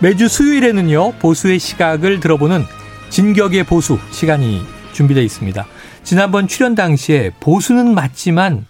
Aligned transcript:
매주 0.00 0.28
수요일에는요, 0.28 1.14
보수의 1.14 1.58
시각을 1.58 2.20
들어보는 2.20 2.62
진격의 3.10 3.64
보수 3.64 3.98
시간이 4.12 4.62
준비되어 4.92 5.24
있습니다. 5.24 5.66
지난번 6.04 6.46
출연 6.46 6.76
당시에 6.76 7.32
보수는 7.40 7.94
맞지만 7.94 8.64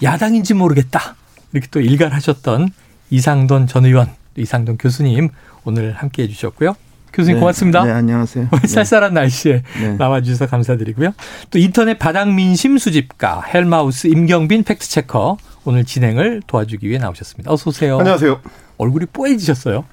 야당인지 0.00 0.54
모르겠다. 0.54 1.16
이렇게 1.52 1.66
또 1.72 1.80
일갈하셨던 1.80 2.68
이상돈 3.10 3.66
전 3.66 3.84
의원, 3.84 4.10
이상돈 4.36 4.78
교수님 4.78 5.30
오늘 5.64 5.92
함께 5.92 6.22
해주셨고요. 6.22 6.76
교수님 7.12 7.36
네, 7.36 7.40
고맙습니다. 7.40 7.84
네, 7.84 7.90
안녕하세요. 7.90 8.48
쌀쌀한 8.64 9.12
날씨에 9.12 9.64
네. 9.80 9.94
나와주셔서 9.94 10.46
감사드리고요. 10.46 11.12
또 11.50 11.58
인터넷 11.58 11.98
바닥 11.98 12.32
민심 12.32 12.78
수집가 12.78 13.42
헬마우스 13.42 14.06
임경빈 14.06 14.62
팩트체커 14.62 15.36
오늘 15.64 15.84
진행을 15.84 16.42
도와주기 16.46 16.88
위해 16.88 17.00
나오셨습니다. 17.00 17.52
어서 17.52 17.70
오세요. 17.70 17.98
안녕하세요. 17.98 18.40
얼굴이 18.78 19.06
뽀얘지셨어요. 19.12 19.84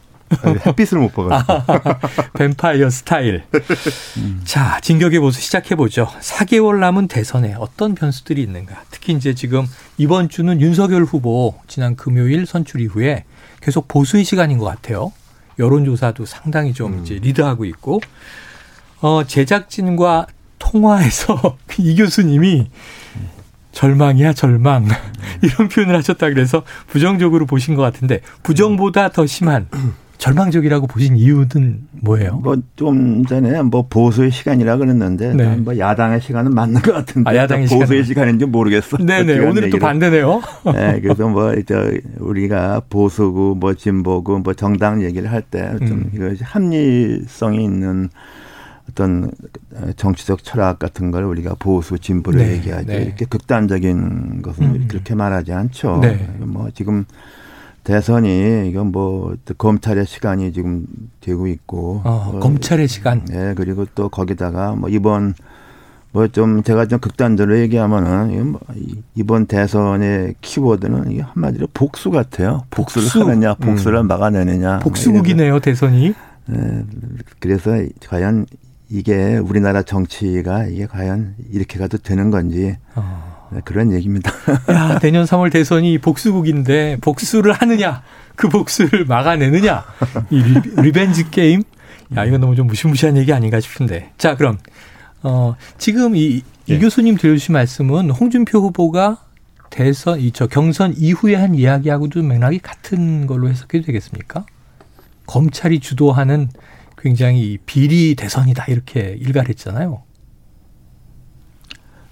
아니, 0.41 0.59
햇빛을 0.65 0.99
못 0.99 1.13
봐가지고. 1.13 2.33
뱀파이어 2.33 2.89
스타일. 2.89 3.43
자, 4.43 4.79
진격의 4.81 5.19
보수 5.19 5.41
시작해보죠. 5.41 6.07
4개월 6.19 6.79
남은 6.79 7.07
대선에 7.07 7.55
어떤 7.57 7.95
변수들이 7.95 8.41
있는가. 8.41 8.83
특히 8.91 9.13
이제 9.13 9.33
지금 9.33 9.65
이번 9.97 10.29
주는 10.29 10.59
윤석열 10.61 11.03
후보 11.03 11.55
지난 11.67 11.95
금요일 11.95 12.45
선출 12.45 12.81
이후에 12.81 13.23
계속 13.61 13.87
보수의 13.87 14.23
시간인 14.23 14.57
것 14.57 14.65
같아요. 14.65 15.11
여론조사도 15.59 16.25
상당히 16.25 16.73
좀 16.73 17.01
이제 17.01 17.15
리드하고 17.15 17.65
있고, 17.65 18.01
어, 19.01 19.23
제작진과 19.25 20.27
통화해서 20.59 21.57
이 21.79 21.95
교수님이 21.95 22.69
절망이야, 23.71 24.33
절망. 24.33 24.87
이런 25.41 25.69
표현을 25.69 25.95
하셨다 25.97 26.29
그래서 26.29 26.63
부정적으로 26.87 27.45
보신 27.45 27.75
것 27.75 27.81
같은데, 27.81 28.21
부정보다 28.43 29.09
더 29.09 29.25
심한 29.25 29.67
절망적이라고 30.17 30.87
보신 30.87 31.15
이유는 31.15 31.87
뭐예요? 32.01 32.37
뭐 32.37 32.55
좀 32.75 33.23
전에 33.25 33.61
뭐 33.61 33.87
보수의 33.87 34.31
시간이라 34.31 34.77
그랬는데 34.77 35.33
네. 35.33 35.55
난뭐 35.55 35.77
야당의 35.77 36.21
시간은 36.21 36.53
맞는 36.53 36.81
것 36.81 36.91
같은데 36.93 37.29
아, 37.29 37.35
야당의 37.35 37.67
보수의 37.67 38.03
시간은. 38.03 38.05
시간인지 38.05 38.45
모르겠어. 38.45 38.97
네네. 38.97 39.33
오늘은 39.39 39.53
또 39.53 39.61
얘기를. 39.67 39.79
반대네요. 39.79 40.41
네, 40.73 40.99
그래서 41.01 41.27
뭐저 41.27 41.91
우리가 42.19 42.81
보수고 42.89 43.55
뭐 43.55 43.73
진보고 43.73 44.39
뭐 44.39 44.53
정당 44.53 45.01
얘기를 45.03 45.31
할 45.31 45.41
때좀 45.43 45.87
음. 45.87 46.11
이것이 46.13 46.43
합리성이 46.43 47.63
있는 47.63 48.09
어떤 48.89 49.29
정치적 49.97 50.43
철학 50.43 50.79
같은 50.79 51.11
걸 51.11 51.25
우리가 51.25 51.55
보수 51.59 51.99
진보를 51.99 52.39
네, 52.39 52.53
얘기하지 52.53 52.85
네. 52.87 53.03
이렇게 53.03 53.25
극단적인 53.25 54.41
것은 54.41 54.63
음. 54.63 54.85
그렇게 54.87 55.13
말하지 55.13 55.51
않죠. 55.53 55.99
네. 56.01 56.27
뭐 56.39 56.69
지금 56.73 57.05
대선이 57.91 58.67
이건 58.69 58.87
뭐또 58.91 59.53
검찰의 59.57 60.05
시간이 60.05 60.51
지금 60.51 60.85
되고 61.21 61.47
있고 61.47 62.01
어, 62.03 62.29
뭐 62.33 62.39
검찰의 62.41 62.89
시간. 62.89 63.23
네, 63.23 63.53
그리고 63.55 63.85
또 63.95 64.09
거기다가 64.09 64.75
뭐 64.75 64.89
이번 64.89 65.33
뭐 66.11 66.27
좀 66.27 66.63
제가 66.63 66.87
좀 66.87 66.99
극단적으로 66.99 67.57
얘기하면은 67.59 68.51
뭐 68.51 68.59
이- 68.75 69.01
이번 69.15 69.45
대선의 69.45 70.35
키워드는 70.41 71.11
이게 71.11 71.21
한마디로 71.21 71.67
복수 71.73 72.11
같아요. 72.11 72.65
복수를 72.71 73.05
복수. 73.05 73.21
하느냐, 73.21 73.53
복수를 73.53 74.03
막아내느냐. 74.03 74.79
복수국이네요, 74.79 75.59
대선이. 75.61 76.13
네, 76.47 76.83
그래서 77.39 77.71
과연 78.09 78.47
이게 78.89 79.37
우리나라 79.37 79.81
정치가 79.83 80.65
이게 80.65 80.87
과연 80.87 81.35
이렇게 81.51 81.79
가도 81.79 81.97
되는 81.97 82.31
건지 82.31 82.75
어. 82.95 83.36
네, 83.51 83.61
그런 83.63 83.91
얘기입니다. 83.93 84.31
야, 84.71 84.99
내년 84.99 85.25
3월 85.25 85.51
대선이 85.51 85.99
복수극인데 85.99 86.97
복수를 87.01 87.53
하느냐, 87.53 88.01
그 88.35 88.49
복수를 88.49 89.05
막아내느냐, 89.05 89.85
이 90.29 90.41
re, 90.41 90.81
revenge 90.81 91.31
게임. 91.31 91.63
야, 92.15 92.25
이건 92.25 92.41
너무 92.41 92.55
좀 92.55 92.67
무시무시한 92.67 93.17
얘기 93.17 93.33
아닌가 93.33 93.59
싶은데. 93.59 94.11
자, 94.17 94.35
그럼 94.35 94.57
어, 95.23 95.55
지금 95.77 96.15
이, 96.15 96.21
이 96.27 96.43
예. 96.69 96.79
교수님 96.79 97.17
들려주신 97.17 97.53
말씀은 97.53 98.09
홍준표 98.11 98.59
후보가 98.59 99.17
대선, 99.69 100.19
이 100.19 100.31
저 100.31 100.47
경선 100.47 100.93
이후에 100.97 101.35
한 101.35 101.55
이야기하고도 101.55 102.23
맥락이 102.23 102.59
같은 102.59 103.27
걸로 103.27 103.49
해석해도 103.49 103.85
되겠습니까? 103.85 104.45
검찰이 105.25 105.79
주도하는 105.79 106.49
굉장히 106.97 107.53
이 107.53 107.57
비리 107.65 108.15
대선이다 108.15 108.65
이렇게 108.69 109.15
일갈했잖아요. 109.19 110.01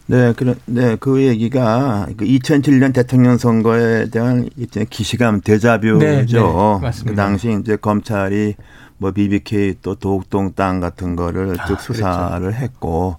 네, 0.07 0.33
그런, 0.33 0.55
네, 0.65 0.95
그 0.99 1.23
얘기가 1.23 2.07
그 2.15 2.25
2007년 2.25 2.93
대통령 2.93 3.37
선거에 3.37 4.09
대한 4.09 4.47
이제 4.55 4.85
기시감 4.87 5.41
데자뷰죠. 5.41 5.97
네, 5.97 6.25
네, 6.25 6.39
맞습니다. 6.39 7.09
그 7.09 7.15
당시 7.15 7.57
이제 7.59 7.75
검찰이 7.75 8.55
뭐 8.97 9.11
BBK 9.11 9.75
또 9.81 9.95
도곡동 9.95 10.53
땅 10.53 10.79
같은 10.79 11.15
거를 11.15 11.59
아, 11.59 11.65
쭉 11.65 11.81
수사를 11.81 12.53
했고 12.53 13.17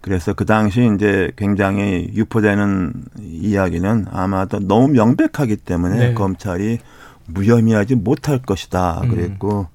그래서 0.00 0.32
그 0.32 0.46
당시 0.46 0.88
이제 0.94 1.32
굉장히 1.36 2.10
유포되는 2.14 2.92
이야기는 3.20 4.06
아마도 4.10 4.60
너무 4.60 4.88
명백하기 4.88 5.56
때문에 5.56 5.98
네. 5.98 6.14
검찰이 6.14 6.78
무혐의하지 7.26 7.96
못할 7.96 8.38
것이다. 8.38 9.00
음. 9.04 9.10
그랬고 9.10 9.66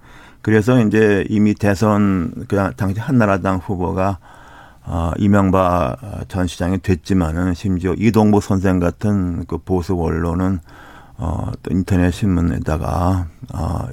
그래서 0.42 0.82
이제 0.82 1.26
이미 1.30 1.54
대선 1.54 2.46
그 2.48 2.72
당시 2.76 3.00
한나라당 3.00 3.58
후보가 3.58 4.20
어, 4.86 5.12
이명박 5.18 5.98
전 6.28 6.48
시장이 6.48 6.80
됐지만은 6.80 7.54
심지어 7.54 7.94
이동보 7.98 8.42
선생 8.42 8.80
같은 8.80 9.46
그 9.46 9.58
보수 9.58 9.96
언론은 9.96 10.60
어, 11.18 11.52
또 11.62 11.74
인터넷 11.74 12.12
신문에다가 12.12 13.28
어, 13.54 13.88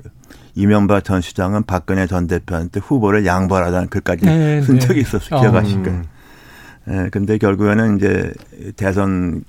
이명박 0.54 1.04
전 1.04 1.20
시장은 1.20 1.64
박근혜 1.64 2.06
전 2.06 2.26
대표한테 2.26 2.80
후보를 2.80 3.24
양보하라는 3.24 3.88
글까지 3.88 4.24
네, 4.26 4.62
쓴 4.62 4.74
네. 4.74 4.80
적이 4.80 5.00
있었어요. 5.00 5.38
어. 5.38 5.40
기억하실 5.42 5.82
거예요. 5.82 6.02
예, 6.88 7.08
근데 7.12 7.38
결국에는 7.38 7.96
이제 7.96 8.32
대선 8.76 9.44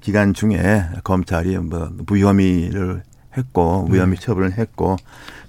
기간 0.00 0.34
중에 0.34 0.84
검찰이 1.02 1.56
뭐 1.58 1.90
무혐의를 2.06 3.02
했고 3.36 3.84
무혐의 3.84 4.16
처분을 4.16 4.52
했고 4.52 4.96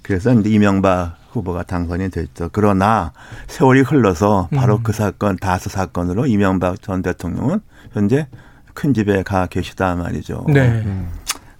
그래서 0.02 0.32
이제 0.32 0.48
이명박 0.50 1.19
후보가 1.32 1.62
당선이 1.64 2.10
됐죠. 2.10 2.48
그러나 2.52 3.12
세월이 3.48 3.82
흘러서 3.82 4.48
바로 4.54 4.76
음. 4.76 4.82
그 4.82 4.92
사건 4.92 5.36
다스 5.36 5.70
사건으로 5.70 6.26
이명박 6.26 6.80
전 6.82 7.02
대통령은 7.02 7.60
현재 7.92 8.26
큰 8.74 8.94
집에 8.94 9.22
가 9.22 9.46
계시다 9.46 9.94
말이죠. 9.96 10.46
네. 10.48 10.84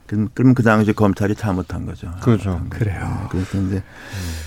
그럼, 0.06 0.28
그럼 0.34 0.54
그 0.54 0.62
당시 0.64 0.92
검찰이 0.92 1.36
잘못한 1.36 1.86
거죠. 1.86 2.10
그렇죠. 2.20 2.60
그래요. 2.68 3.28
그래서 3.30 3.58
이제 3.60 3.82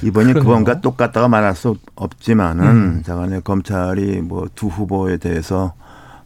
이번이. 0.03 0.33
그건가 0.33 0.81
똑같다가 0.81 1.29
말할 1.29 1.55
수 1.55 1.77
없지만은 1.95 2.65
음. 2.65 3.03
자간에 3.03 3.39
검찰이 3.39 4.21
뭐 4.21 4.47
두 4.55 4.67
후보에 4.67 5.17
대해서 5.17 5.73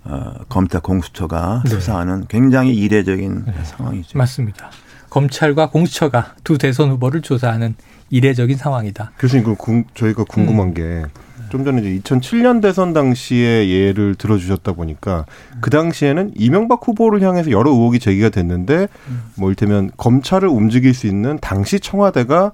어, 0.03 0.33
검찰 0.49 0.81
공수처가 0.81 1.63
네. 1.65 1.69
수사하는 1.69 2.25
굉장히 2.29 2.73
이례적인 2.75 3.45
상황이죠. 3.63 4.17
맞습니다. 4.17 4.71
검찰과 5.09 5.69
공수처가 5.69 6.35
두 6.43 6.57
대선 6.57 6.89
후보를 6.91 7.21
조사하는 7.21 7.75
이례적인 8.09 8.57
상황이다. 8.57 9.11
교수님, 9.19 9.43
그 9.45 9.55
궁- 9.55 9.83
저희가 9.93 10.23
궁금한 10.23 10.73
게좀 10.73 11.63
전에 11.65 11.81
이제 11.81 12.01
2007년 12.01 12.61
대선 12.61 12.93
당시의 12.93 13.69
예를 13.71 14.15
들어주셨다 14.15 14.73
보니까 14.73 15.25
그 15.61 15.69
당시에는 15.69 16.31
이명박 16.35 16.87
후보를 16.87 17.21
향해서 17.21 17.51
여러 17.51 17.71
의혹이 17.71 17.99
제기가 17.99 18.29
됐는데 18.29 18.87
뭐 19.35 19.49
이를테면 19.49 19.91
검찰을 19.97 20.47
움직일 20.47 20.93
수 20.93 21.07
있는 21.07 21.37
당시 21.41 21.79
청와대가 21.79 22.53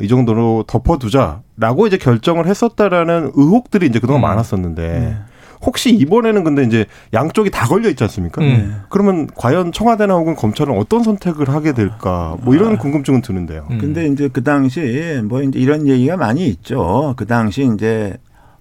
이 0.00 0.08
정도로 0.08 0.64
덮어두자라고 0.66 1.86
이제 1.86 1.96
결정을 1.98 2.46
했었다라는 2.46 3.32
의혹들이 3.34 3.86
이제 3.86 3.98
그동안 4.00 4.20
음. 4.20 4.22
많았었는데 4.22 5.16
혹시 5.64 5.90
이번에는 5.94 6.44
근데 6.44 6.62
이제 6.64 6.86
양쪽이 7.12 7.50
다 7.50 7.66
걸려 7.66 7.88
있지 7.88 8.04
않습니까? 8.04 8.42
음. 8.42 8.82
그러면 8.88 9.26
과연 9.34 9.72
청와대나 9.72 10.14
혹은 10.14 10.34
검찰은 10.36 10.76
어떤 10.76 11.02
선택을 11.02 11.48
하게 11.48 11.72
될까? 11.72 12.36
뭐 12.42 12.54
이런 12.54 12.76
궁금증은 12.78 13.22
드는데요. 13.22 13.66
음. 13.70 13.78
근데 13.78 14.06
이제 14.06 14.28
그 14.32 14.42
당시 14.44 15.20
뭐 15.24 15.42
이제 15.42 15.58
이런 15.58 15.86
얘기가 15.86 16.16
많이 16.16 16.46
있죠. 16.48 17.14
그 17.16 17.26
당시 17.26 17.68
이제 17.74 18.14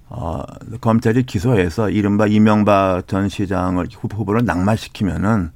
어, 0.10 0.44
검찰이 0.80 1.24
기소해서 1.24 1.90
이른바 1.90 2.28
이명박 2.28 3.08
전 3.08 3.30
시장을 3.30 3.88
후- 3.94 4.08
후보를 4.14 4.46
낙마시키면은 4.46 5.50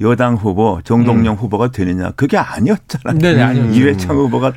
여당 0.00 0.34
후보 0.34 0.80
정동영 0.84 1.36
후보가 1.36 1.70
되느냐 1.70 2.10
그게 2.16 2.36
아니었잖아요. 2.36 3.16
음. 3.16 3.18
네네, 3.18 3.42
아니었죠. 3.42 3.70
이회창 3.70 4.16
후보가 4.16 4.52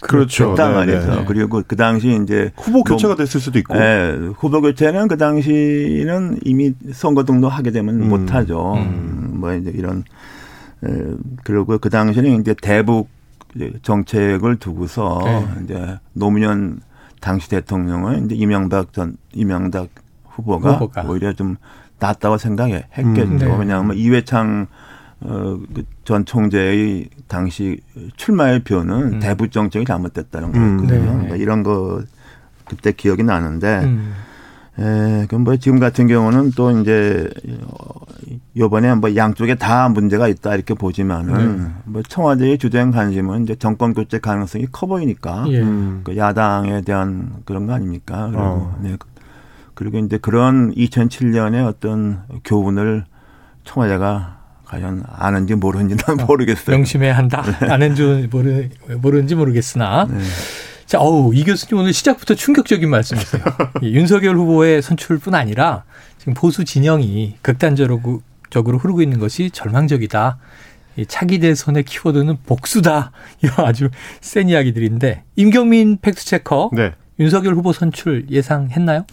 그렇죠. 0.00 0.50
됐단 0.50 0.70
네, 0.70 0.74
말이죠. 0.92 1.14
네. 1.14 1.24
그리고 1.26 1.62
그 1.66 1.76
당시 1.76 2.18
이제 2.22 2.50
후보 2.56 2.82
교체가 2.82 3.14
너무- 3.14 3.18
됐을 3.18 3.40
수도 3.40 3.58
있고. 3.58 3.76
예, 3.76 4.16
후보 4.36 4.60
교체는 4.60 5.08
그 5.08 5.16
당시는 5.16 6.38
이미 6.44 6.72
선거 6.92 7.24
등록하게 7.24 7.70
되면 7.70 8.02
음. 8.02 8.08
못 8.08 8.32
하죠. 8.34 8.74
음. 8.74 9.32
뭐 9.34 9.52
이제 9.54 9.70
이런 9.74 10.04
에, 10.84 10.88
그리고 11.44 11.76
그 11.78 11.90
당시는 11.90 12.40
이제 12.40 12.54
대북 12.60 13.08
정책을 13.82 14.56
두고서 14.56 15.20
네. 15.24 15.46
이제 15.64 15.98
노무현 16.12 16.80
당시 17.20 17.50
대통령은 17.50 18.26
이제 18.26 18.34
이명박 18.34 18.92
전 18.92 19.16
이명박 19.32 19.88
후보가, 20.24 20.72
후보가. 20.74 21.02
오히려 21.02 21.32
좀 21.34 21.56
낫다고 21.98 22.38
생각했겠죠. 22.38 23.22
음, 23.22 23.38
네. 23.38 23.56
왜냐하면 23.58 23.96
이회창 23.96 24.68
어, 25.22 25.58
그전 25.74 26.24
총재의 26.24 27.08
당시 27.28 27.80
출마의 28.16 28.64
표는 28.64 29.14
음. 29.14 29.20
대북 29.20 29.52
정책이 29.52 29.84
잘못됐다는 29.84 30.54
음. 30.54 30.76
거였거든요. 30.78 31.22
네. 31.22 31.28
뭐 31.28 31.36
이런 31.36 31.62
거 31.62 32.02
그때 32.66 32.92
기억이 32.92 33.22
나는데 33.22 33.80
음. 33.84 34.14
에, 34.78 35.26
그럼 35.26 35.44
뭐 35.44 35.56
지금 35.56 35.78
같은 35.78 36.06
경우는 36.06 36.52
또 36.52 36.70
이제 36.80 37.28
어, 37.66 38.06
요번에 38.56 38.94
뭐 38.94 39.14
양쪽에 39.14 39.56
다 39.56 39.90
문제가 39.90 40.26
있다 40.26 40.54
이렇게 40.54 40.72
보지만은 40.72 41.58
네. 41.58 41.70
뭐 41.84 42.02
청와대의 42.02 42.56
주된 42.56 42.90
관심은 42.90 43.42
이제 43.42 43.54
정권 43.56 43.92
교체 43.92 44.18
가능성이 44.18 44.66
커 44.72 44.86
보이니까 44.86 45.44
예. 45.48 45.60
음. 45.60 46.00
그 46.04 46.16
야당에 46.16 46.80
대한 46.80 47.32
그런 47.44 47.66
거 47.66 47.74
아닙니까? 47.74 48.28
그리고 48.28 48.42
어. 48.42 48.78
네. 48.80 48.96
그리고 49.74 49.98
이제 49.98 50.18
그런 50.18 50.74
2007년의 50.74 51.66
어떤 51.66 52.22
교훈을 52.44 53.04
청와대가 53.64 54.39
과연 54.70 55.02
아는지 55.08 55.56
모르는지는 55.56 56.24
모르겠어요. 56.26 56.76
명심해야 56.76 57.16
한다. 57.16 57.44
아는지 57.62 58.28
모르, 58.30 58.68
모르는지 58.98 59.34
모르겠으나. 59.34 60.06
네. 60.08 60.18
자, 60.86 60.98
어우, 61.00 61.34
이 61.34 61.42
교수님 61.42 61.80
오늘 61.80 61.92
시작부터 61.92 62.34
충격적인 62.34 62.88
말씀이세요. 62.88 63.42
이 63.82 63.94
윤석열 63.94 64.36
후보의 64.36 64.80
선출뿐 64.82 65.34
아니라 65.34 65.82
지금 66.18 66.34
보수 66.34 66.64
진영이 66.64 67.38
극단적으로 67.42 68.22
적으로 68.50 68.78
흐르고 68.78 69.02
있는 69.02 69.18
것이 69.18 69.50
절망적이다. 69.50 70.38
이 70.96 71.06
차기 71.06 71.40
대선의 71.40 71.82
키워드는 71.84 72.38
복수다. 72.46 73.10
이런 73.42 73.66
아주 73.66 73.90
센 74.20 74.48
이야기들인데 74.48 75.24
임경민 75.34 75.98
팩트체커 76.00 76.70
네. 76.74 76.92
윤석열 77.18 77.54
후보 77.54 77.72
선출 77.72 78.26
예상했나요? 78.30 79.04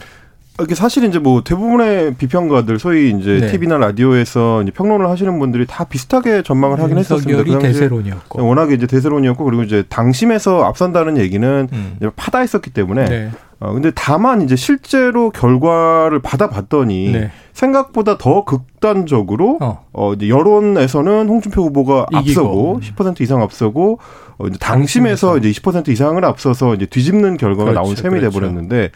이게 0.61 0.73
사실 0.73 1.03
이제 1.03 1.19
뭐 1.19 1.43
대부분의 1.43 2.15
비평가들 2.15 2.79
소위 2.79 3.11
이제 3.11 3.39
네. 3.41 3.47
TV나 3.51 3.77
라디오에서 3.77 4.63
이제 4.63 4.71
평론을 4.71 5.07
하시는 5.07 5.37
분들이 5.37 5.67
다 5.67 5.83
비슷하게 5.83 6.41
전망을 6.41 6.79
하긴 6.81 6.97
했었습니다. 6.97 7.43
그 7.43 7.59
대세론이었고. 7.59 8.45
워낙에 8.45 8.73
이제 8.73 8.87
대세론이었고 8.87 9.43
그리고 9.43 9.63
이제 9.63 9.83
당심에서 9.87 10.63
앞선다는 10.63 11.17
얘기는 11.17 11.67
음. 11.71 12.11
파다했었기 12.15 12.71
때문에 12.71 13.05
네. 13.05 13.31
어 13.59 13.73
근데 13.73 13.91
다만 13.95 14.41
이제 14.41 14.55
실제로 14.55 15.31
결과를 15.31 16.21
받아봤더니 16.21 17.11
네. 17.11 17.31
생각보다 17.53 18.17
더 18.19 18.45
극단적으로 18.45 19.57
어. 19.61 19.83
어, 19.93 20.13
이제 20.13 20.29
여론에서는 20.29 21.27
홍준표 21.27 21.63
후보가 21.63 22.05
이기고. 22.11 22.19
앞서고 22.19 22.79
10% 22.83 23.21
이상 23.21 23.41
앞서고 23.41 23.97
어, 24.37 24.47
이제 24.47 24.59
당심에서 24.59 25.29
당심에서. 25.29 25.37
이제 25.49 25.59
20% 25.59 25.89
이상을 25.89 26.23
앞서서 26.23 26.75
이제 26.75 26.85
뒤집는 26.85 27.37
결과가 27.37 27.71
그렇죠, 27.71 27.81
나온 27.81 27.95
셈이 27.95 28.19
그렇죠. 28.19 28.29
돼버렸는데 28.29 28.91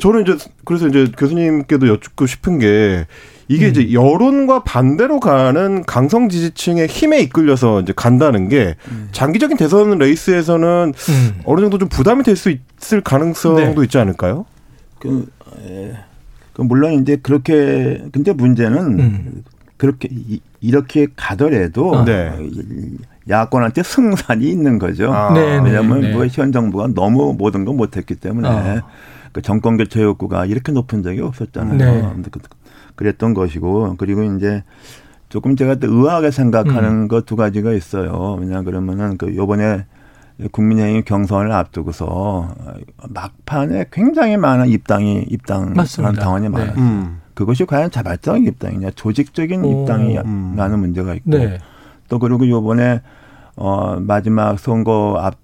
저는 0.00 0.22
이제 0.22 0.36
그래서 0.66 0.88
이제 0.88 1.10
교수님께도 1.16 1.88
여쭙고 1.88 2.26
싶은 2.26 2.58
게 2.58 3.06
이게 3.48 3.66
음. 3.66 3.70
이제 3.70 3.92
여론과 3.92 4.62
반대로 4.64 5.20
가는 5.20 5.82
강성 5.84 6.28
지지층의 6.28 6.86
힘에 6.86 7.20
이끌려서 7.20 7.80
이제 7.80 7.92
간다는 7.94 8.48
게 8.48 8.76
장기적인 9.12 9.56
대선 9.56 9.98
레이스에서는 9.98 10.92
음. 11.08 11.40
어느 11.44 11.60
정도 11.60 11.78
좀 11.78 11.88
부담이 11.88 12.22
될 12.22 12.36
수 12.36 12.50
있을 12.80 13.00
가능성도 13.02 13.80
네. 13.80 13.84
있지 13.84 13.98
않을까요? 13.98 14.46
그, 14.98 15.28
에, 15.64 15.92
그 16.52 16.62
물론 16.62 16.94
이제 16.94 17.16
그렇게 17.16 18.02
근데 18.12 18.32
문제는 18.32 18.78
음. 19.00 19.44
그렇게 19.76 20.08
이, 20.10 20.40
이렇게 20.60 21.06
가더라도 21.16 21.90
어. 21.92 22.04
네. 22.04 22.32
이- 22.40 22.96
야권한테 23.28 23.82
승산이 23.84 24.48
있는 24.48 24.78
거죠. 24.80 25.12
아. 25.12 25.32
왜냐하면 25.32 26.00
네. 26.00 26.12
뭐 26.12 26.24
현 26.32 26.50
정부가 26.50 26.88
너무 26.94 27.34
모든 27.38 27.64
걸 27.64 27.76
못했기 27.76 28.16
때문에 28.16 28.48
어. 28.48 28.82
그 29.32 29.42
정권 29.42 29.76
교체 29.76 30.02
욕구가 30.02 30.46
이렇게 30.46 30.72
높은 30.72 31.02
적이 31.02 31.22
없었잖아요. 31.22 31.76
네. 31.78 32.22
그- 32.30 32.40
그랬던 32.94 33.34
것이고 33.34 33.96
그리고 33.98 34.22
이제 34.22 34.62
조금 35.30 35.56
제가 35.56 35.76
또 35.76 35.90
의아하게 35.90 36.30
생각하는 36.30 36.88
음. 36.90 37.08
것두 37.08 37.36
가지가 37.36 37.72
있어요. 37.72 38.36
왜냐 38.38 38.62
그러면은 38.62 39.16
그 39.16 39.34
요번에 39.34 39.86
국민의힘 40.50 41.04
경선을 41.04 41.50
앞두고서 41.52 42.54
막판에 43.08 43.86
굉장히 43.90 44.36
많은 44.36 44.68
입당이 44.68 45.26
입당한. 45.30 45.72
당원이 46.20 46.42
네. 46.44 46.48
많아요. 46.50 46.74
음. 46.76 47.20
그것이 47.34 47.64
과연 47.64 47.90
자발적인 47.90 48.44
입당이냐, 48.44 48.90
조직적인 48.94 49.64
오. 49.64 49.82
입당이 49.82 50.18
음. 50.18 50.54
라는 50.56 50.80
문제가 50.80 51.14
있고 51.14 51.30
네. 51.30 51.58
또 52.08 52.18
그리고 52.18 52.46
요번에 52.46 53.00
어 53.56 53.96
마지막 54.00 54.58
선거 54.58 55.16
앞 55.18 55.36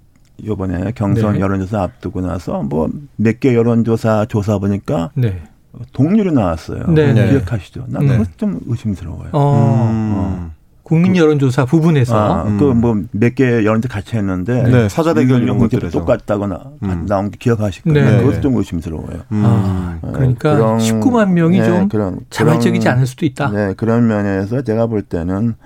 요번에 0.44 0.92
경선 0.94 1.34
네. 1.34 1.40
여론조사 1.40 1.82
앞두고 1.82 2.20
나서 2.20 2.62
뭐 2.62 2.88
몇 3.18 3.40
개 3.40 3.54
여론조사 3.54 4.26
조사 4.26 4.58
보니까 4.58 5.10
네. 5.14 5.42
동률이 5.92 6.32
나왔어요. 6.32 6.86
네, 6.88 7.12
네. 7.12 7.30
기억하시죠? 7.30 7.84
난 7.88 8.06
네. 8.06 8.12
그것 8.18 8.38
좀 8.38 8.60
의심스러워요. 8.66 9.28
어. 9.32 9.88
음. 9.90 10.50
국민 10.82 11.14
여론조사 11.16 11.66
부분에서 11.66 12.44
음. 12.46 12.56
그뭐 12.58 13.02
몇 13.12 13.34
개 13.34 13.44
여론조사 13.64 13.92
같이 13.92 14.16
했는데 14.16 14.62
네, 14.62 14.88
사자 14.88 15.12
대결 15.12 15.42
이런 15.42 15.56
이제 15.58 15.76
것들에서. 15.76 15.98
똑같다거나 15.98 16.60
음. 16.82 17.04
나온 17.06 17.30
게 17.30 17.36
기억하실 17.38 17.82
네. 17.86 17.92
거예요. 17.92 18.10
네. 18.18 18.24
그것도 18.24 18.40
좀 18.40 18.56
의심스러워요. 18.56 19.18
음. 19.32 19.42
아, 19.44 19.98
어, 20.00 20.12
그러니까 20.14 20.54
그런- 20.56 20.78
19만 20.78 21.32
명이 21.32 21.58
네, 21.60 21.66
좀 21.66 21.88
그런- 21.88 22.20
자발적이지 22.30 22.84
그런- 22.84 22.96
않을 22.96 23.06
수도 23.06 23.26
있다. 23.26 23.50
네, 23.50 23.74
그런 23.76 24.06
면에서 24.06 24.62
제가 24.62 24.86
볼 24.86 25.02
때는 25.02 25.56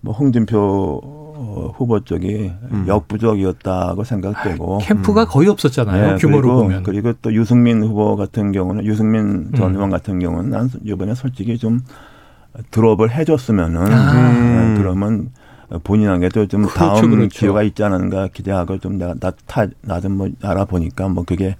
뭐 0.00 0.12
홍준표 0.12 1.00
어, 1.46 1.72
후보 1.76 2.00
쪽이 2.00 2.52
음. 2.72 2.84
역부족이었다고 2.88 4.04
생각되고 4.04 4.78
캠프가 4.78 5.26
거의 5.26 5.48
없었잖아요. 5.48 6.12
네, 6.12 6.16
규모로 6.16 6.42
그리고, 6.42 6.62
보면. 6.62 6.82
그리고 6.82 7.12
또 7.22 7.32
유승민 7.34 7.82
후보 7.82 8.16
같은 8.16 8.52
경우는 8.52 8.84
유승민 8.84 9.52
전 9.56 9.70
음. 9.70 9.74
의원 9.76 9.90
같은 9.90 10.18
경우는 10.18 10.50
난 10.50 10.70
이번에 10.84 11.14
솔직히 11.14 11.58
좀 11.58 11.80
드롭을 12.70 13.10
해줬으면은 13.12 13.80
아. 13.92 14.32
네, 14.32 14.74
그러면 14.78 15.30
본인에게도 15.82 16.46
좀 16.46 16.62
그렇죠, 16.62 16.78
다음 16.78 17.10
그렇죠. 17.10 17.28
기회가 17.28 17.62
있지 17.62 17.82
않은가 17.82 18.28
기대하고 18.28 18.78
좀 18.78 18.96
내가 18.98 19.14
나 19.20 19.32
타 19.46 19.66
나도 19.82 20.08
뭐 20.08 20.28
알아보니까 20.42 21.08
뭐 21.08 21.24
그게 21.24 21.56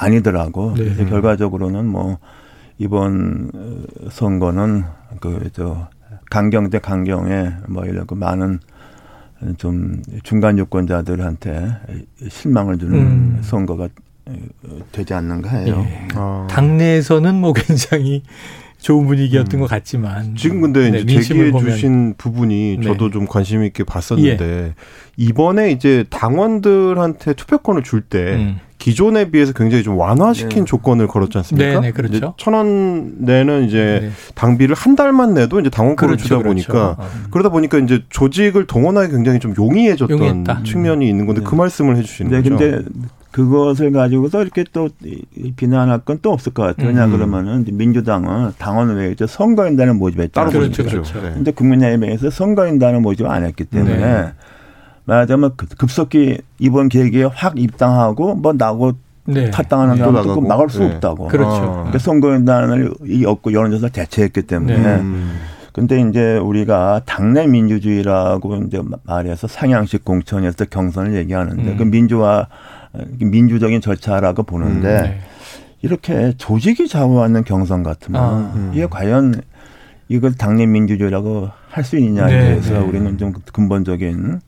아니더라고. 0.00 0.74
네. 0.76 0.84
그래서 0.84 1.04
결과적으로는 1.06 1.86
뭐 1.86 2.18
이번 2.78 3.50
어, 3.54 4.08
선거는 4.10 4.84
그 5.20 5.50
저 5.52 5.88
강경 6.30 6.70
대 6.70 6.78
강경에 6.78 7.52
뭐 7.68 7.84
이런 7.84 8.06
그 8.06 8.14
많은 8.14 8.58
좀 9.58 10.02
중간 10.22 10.58
유권자들한테 10.58 11.68
실망을 12.28 12.78
주는 12.78 12.98
음. 12.98 13.38
선거가 13.42 13.88
되지 14.92 15.14
않는가 15.14 15.50
해요. 15.50 15.84
예. 15.86 16.08
아. 16.14 16.46
당내에서는 16.50 17.34
뭐 17.34 17.52
굉장히 17.52 18.22
좋은 18.84 19.06
분위기였던 19.06 19.58
음. 19.58 19.60
것 19.62 19.70
같지만 19.70 20.36
지금 20.36 20.60
근데 20.60 20.90
네, 20.90 20.98
이제 20.98 21.22
제기해 21.22 21.50
보면 21.52 21.70
주신 21.70 22.14
부분이 22.18 22.76
네. 22.80 22.86
저도 22.86 23.10
좀 23.10 23.26
관심 23.26 23.64
있게 23.64 23.82
봤었는데 23.82 24.74
이번에 25.16 25.70
이제 25.70 26.04
당원들한테 26.10 27.32
투표권을 27.32 27.82
줄때 27.82 28.18
음. 28.34 28.60
기존에 28.76 29.30
비해서 29.30 29.54
굉장히 29.54 29.82
좀 29.82 29.96
완화시킨 29.96 30.50
네. 30.50 30.64
조건을 30.66 31.06
걸었지 31.06 31.38
않습니까? 31.38 31.80
네, 31.80 31.80
네, 31.80 31.92
그렇죠. 31.92 32.34
천원 32.36 33.14
내는 33.20 33.64
이제 33.64 34.00
네. 34.02 34.10
당비를 34.34 34.76
한 34.76 34.96
달만 34.96 35.32
내도 35.32 35.60
이제 35.60 35.70
당원권을 35.70 36.18
주다 36.18 36.40
보니까 36.40 36.96
어. 36.98 37.08
그러다 37.30 37.48
보니까 37.48 37.78
이제 37.78 38.02
조직을 38.10 38.66
동원하기 38.66 39.12
굉장히 39.12 39.38
좀 39.40 39.54
용이해졌던 39.56 40.18
용이했다. 40.18 40.62
측면이 40.64 41.08
있는 41.08 41.24
건데 41.24 41.40
네. 41.40 41.46
그 41.48 41.54
말씀을 41.54 41.96
해주시는 41.96 42.30
네, 42.30 42.42
거죠. 42.42 42.58
근데 42.58 42.84
그것을 43.34 43.90
가지고서 43.90 44.42
이렇게 44.42 44.64
또 44.72 44.88
이- 45.04 45.52
비난할 45.56 45.98
건 46.04 46.20
또 46.22 46.32
없을 46.32 46.54
것 46.54 46.62
같아요. 46.62 46.86
왜냐 46.86 47.06
음. 47.06 47.10
그러면은 47.10 47.62
이제 47.62 47.72
민주당은 47.72 48.52
당원을 48.58 48.94
왜 48.96 49.10
이제 49.10 49.26
선거인단을 49.26 49.94
모집했잖아요. 49.94 50.50
따로 50.50 50.60
그렇죠, 50.60 50.82
모집했죠. 50.84 51.12
그렇죠. 51.12 51.28
네. 51.28 51.34
근데 51.34 51.50
국민의힘에서 51.50 52.30
선거인단을 52.30 53.00
모집 53.00 53.26
안 53.26 53.44
했기 53.44 53.64
때문에 53.64 53.96
네. 53.96 54.32
말하자면 55.06 55.54
급- 55.56 55.76
급속히 55.76 56.38
이번 56.60 56.88
계기에 56.88 57.24
확 57.24 57.58
입당하고 57.58 58.36
뭐 58.36 58.52
나고 58.52 58.92
네. 59.26 59.50
탈당하는 59.50 59.94
네. 59.96 59.98
사람도. 60.00 60.40
그 60.40 60.46
막을 60.46 60.68
수 60.70 60.78
네. 60.78 60.94
없다고. 60.94 61.26
그렇죠. 61.26 61.50
아. 61.56 61.70
그러니까 61.72 61.98
선거인단을 61.98 62.94
이 63.08 63.24
없고 63.24 63.52
여론조사 63.52 63.88
대체했기 63.88 64.42
때문에. 64.42 64.78
네. 64.78 64.94
음. 65.00 65.40
근데 65.72 66.00
이제 66.08 66.36
우리가 66.36 67.00
당내 67.04 67.48
민주주의라고 67.48 68.54
이제 68.68 68.80
말해서 69.02 69.48
상향식 69.48 70.04
공천에서 70.04 70.66
경선을 70.66 71.16
얘기하는데 71.16 71.72
음. 71.72 71.76
그 71.76 71.82
민주화 71.82 72.46
민주적인 73.18 73.80
절차라고 73.80 74.44
보는데 74.44 75.02
네. 75.02 75.20
이렇게 75.82 76.32
조직이 76.38 76.88
좌우하는 76.88 77.44
경선 77.44 77.82
같으면 77.82 78.22
아. 78.22 78.52
음. 78.54 78.70
이게 78.72 78.86
과연 78.86 79.42
이걸 80.08 80.34
당내 80.34 80.66
민주주의라고 80.66 81.50
할 81.68 81.84
수 81.84 81.98
있느냐에 81.98 82.30
네, 82.32 82.40
대해서 82.40 82.74
네. 82.74 82.78
우리는 82.78 83.18
좀 83.18 83.32
근본적인 83.52 84.40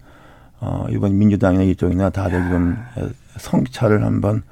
어, 0.60 0.86
이번 0.90 1.18
민주당이나 1.18 1.64
이쪽이나 1.64 2.10
다들 2.10 2.38
좀 2.48 2.76
성찰을 3.36 4.04
한번 4.04 4.42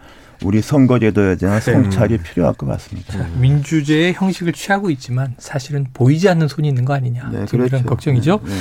우리 0.43 0.61
선거제도에 0.61 1.37
대한 1.37 1.61
성찰이 1.61 2.19
필요할 2.19 2.55
것 2.55 2.67
같습니다. 2.67 3.13
자, 3.13 3.29
민주제의 3.41 4.13
형식을 4.15 4.53
취하고 4.53 4.91
있지만 4.91 5.35
사실은 5.39 5.87
보이지 5.95 6.29
않는 6.29 6.49
손이 6.49 6.67
있는 6.69 6.85
거 6.85 6.95
아니냐. 6.95 7.31
네, 7.31 7.47
이런 7.53 7.69
그렇죠. 7.69 7.85
걱정이죠. 7.85 8.41
네, 8.45 8.51
네. 8.51 8.57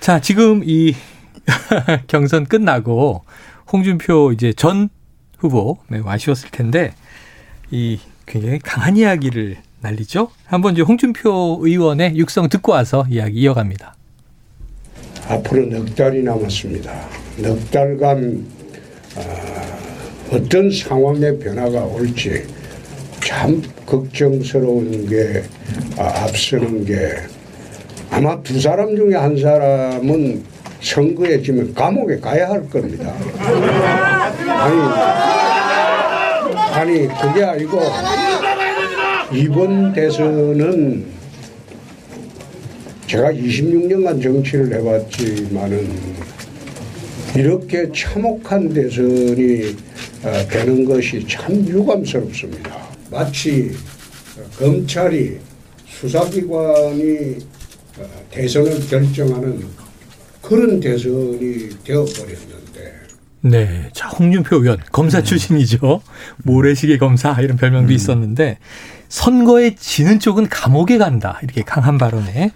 자, 0.00 0.20
지금 0.20 0.62
이 0.64 0.94
경선 2.06 2.44
끝나고 2.44 3.24
홍준표 3.72 4.32
이제 4.32 4.52
전 4.52 4.88
후보 5.38 5.78
매우 5.88 6.06
아쉬웠을 6.06 6.50
텐데 6.50 6.94
이 7.70 7.98
굉장히 8.26 8.58
강한 8.58 8.96
이야기를 8.96 9.56
날리죠. 9.80 10.30
한번 10.46 10.72
이제 10.72 10.82
홍준표 10.82 11.58
의원의 11.60 12.16
육성 12.16 12.48
듣고 12.48 12.72
와서 12.72 13.04
이야기 13.10 13.40
이어갑니다. 13.40 13.94
앞으로 15.28 15.66
넉 15.66 15.94
달이 15.94 16.22
남았습니다. 16.22 16.92
넉 17.38 17.70
달간 17.70 18.46
아, 19.16 20.34
어떤 20.34 20.70
상황의 20.70 21.38
변화가 21.38 21.84
올지 21.84 22.46
참 23.20 23.62
걱정스러운 23.86 25.06
게 25.08 25.42
아, 25.98 26.24
앞서는 26.24 26.84
게 26.84 27.16
아마 28.10 28.40
두 28.42 28.60
사람 28.60 28.94
중에 28.96 29.14
한 29.14 29.36
사람은 29.36 30.44
선거에 30.84 31.42
지면 31.42 31.72
감옥에 31.74 32.18
가야 32.18 32.50
할 32.50 32.68
겁니다. 32.68 33.14
아니, 34.46 34.80
아니 36.72 37.08
그게 37.20 37.42
아니고 37.42 37.80
이번 39.32 39.92
대선은 39.94 41.06
제가 43.06 43.32
26년간 43.32 44.22
정치를 44.22 44.74
해봤지만은 44.74 46.14
이렇게 47.36 47.90
참혹한 47.92 48.72
대선이 48.72 49.76
어, 50.24 50.48
되는 50.48 50.84
것이 50.84 51.26
참 51.28 51.54
유감스럽습니다. 51.66 52.76
마치 53.10 53.72
검찰이 54.58 55.38
수사기관이 55.86 57.36
어, 57.98 58.06
대선을 58.30 58.86
결정하는 58.88 59.83
그런 60.44 60.78
대선이 60.78 61.70
되어버렸는데 61.84 62.54
네. 63.40 63.90
자, 63.92 64.08
홍준표 64.08 64.56
의원, 64.56 64.78
검사 64.90 65.22
출신이죠. 65.22 66.00
모래시계 66.44 66.96
검사, 66.96 67.32
이런 67.40 67.58
별명도 67.58 67.92
있었는데, 67.92 68.58
선거에 69.10 69.74
지는 69.74 70.18
쪽은 70.18 70.48
감옥에 70.48 70.96
간다. 70.96 71.38
이렇게 71.42 71.62
강한 71.62 71.98
발언에. 71.98 72.52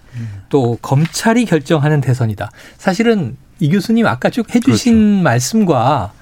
또, 0.48 0.78
검찰이 0.80 1.44
결정하는 1.44 2.00
대선이다. 2.00 2.50
사실은 2.78 3.36
이 3.60 3.68
교수님 3.68 4.06
아까 4.06 4.30
쭉 4.30 4.54
해주신 4.54 5.22
말씀과 5.22 6.12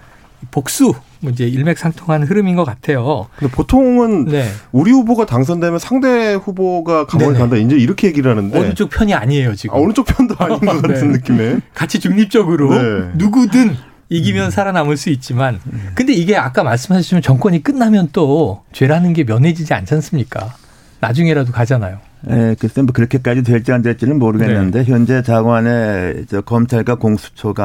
복수, 0.51 0.85
뭐 0.85 0.95
이제 1.31 1.47
일맥상통한 1.47 2.25
흐름인 2.25 2.57
것 2.57 2.65
같아요. 2.65 3.29
근데 3.39 3.53
보통은 3.53 4.27
네. 4.27 4.49
우리 4.73 4.91
후보가 4.91 5.27
당선되면 5.27 5.79
상대 5.79 6.35
후보가 6.35 7.07
감옥에 7.07 7.29
네네. 7.33 7.39
간다 7.39 7.57
이제 7.57 7.77
이렇게 7.77 8.09
얘기를 8.09 8.31
하는데 8.31 8.59
어느 8.59 8.75
쪽 8.75 8.91
편이 8.91 9.15
아니에요, 9.15 9.55
지금. 9.55 9.77
아, 9.77 9.81
어느 9.81 9.93
쪽 9.93 10.07
편도 10.07 10.35
아닌 10.43 10.61
것 10.61 10.83
같은 10.83 11.13
네. 11.13 11.19
느낌에 11.19 11.61
같이 11.75 12.01
중립적으로 12.01 12.71
네. 12.75 13.11
누구든 13.15 13.77
이기면 14.09 14.51
살아남을 14.53 14.97
수 14.97 15.11
있지만 15.11 15.59
근데 15.95 16.13
이게 16.13 16.37
아까 16.37 16.63
말씀하셨지만 16.63 17.23
정권이 17.23 17.63
끝나면 17.65 18.11
또 18.13 18.63
죄라는 18.73 19.13
게 19.13 19.25
면해지지 19.25 19.75
않지 19.75 19.95
않습니까? 19.95 20.55
나중에라도 21.01 21.51
가잖아요. 21.53 21.99
예, 22.29 22.57
글쎄 22.59 22.83
뭐 22.83 22.93
그렇게까지 22.93 23.43
될지 23.43 23.73
안 23.73 23.83
될지는 23.83 24.19
모르겠는데 24.19 24.85
네. 24.85 24.91
현재 24.91 25.23
장관의 25.23 26.27
저 26.29 26.41
검찰과 26.41 26.97
공수처가 26.97 27.65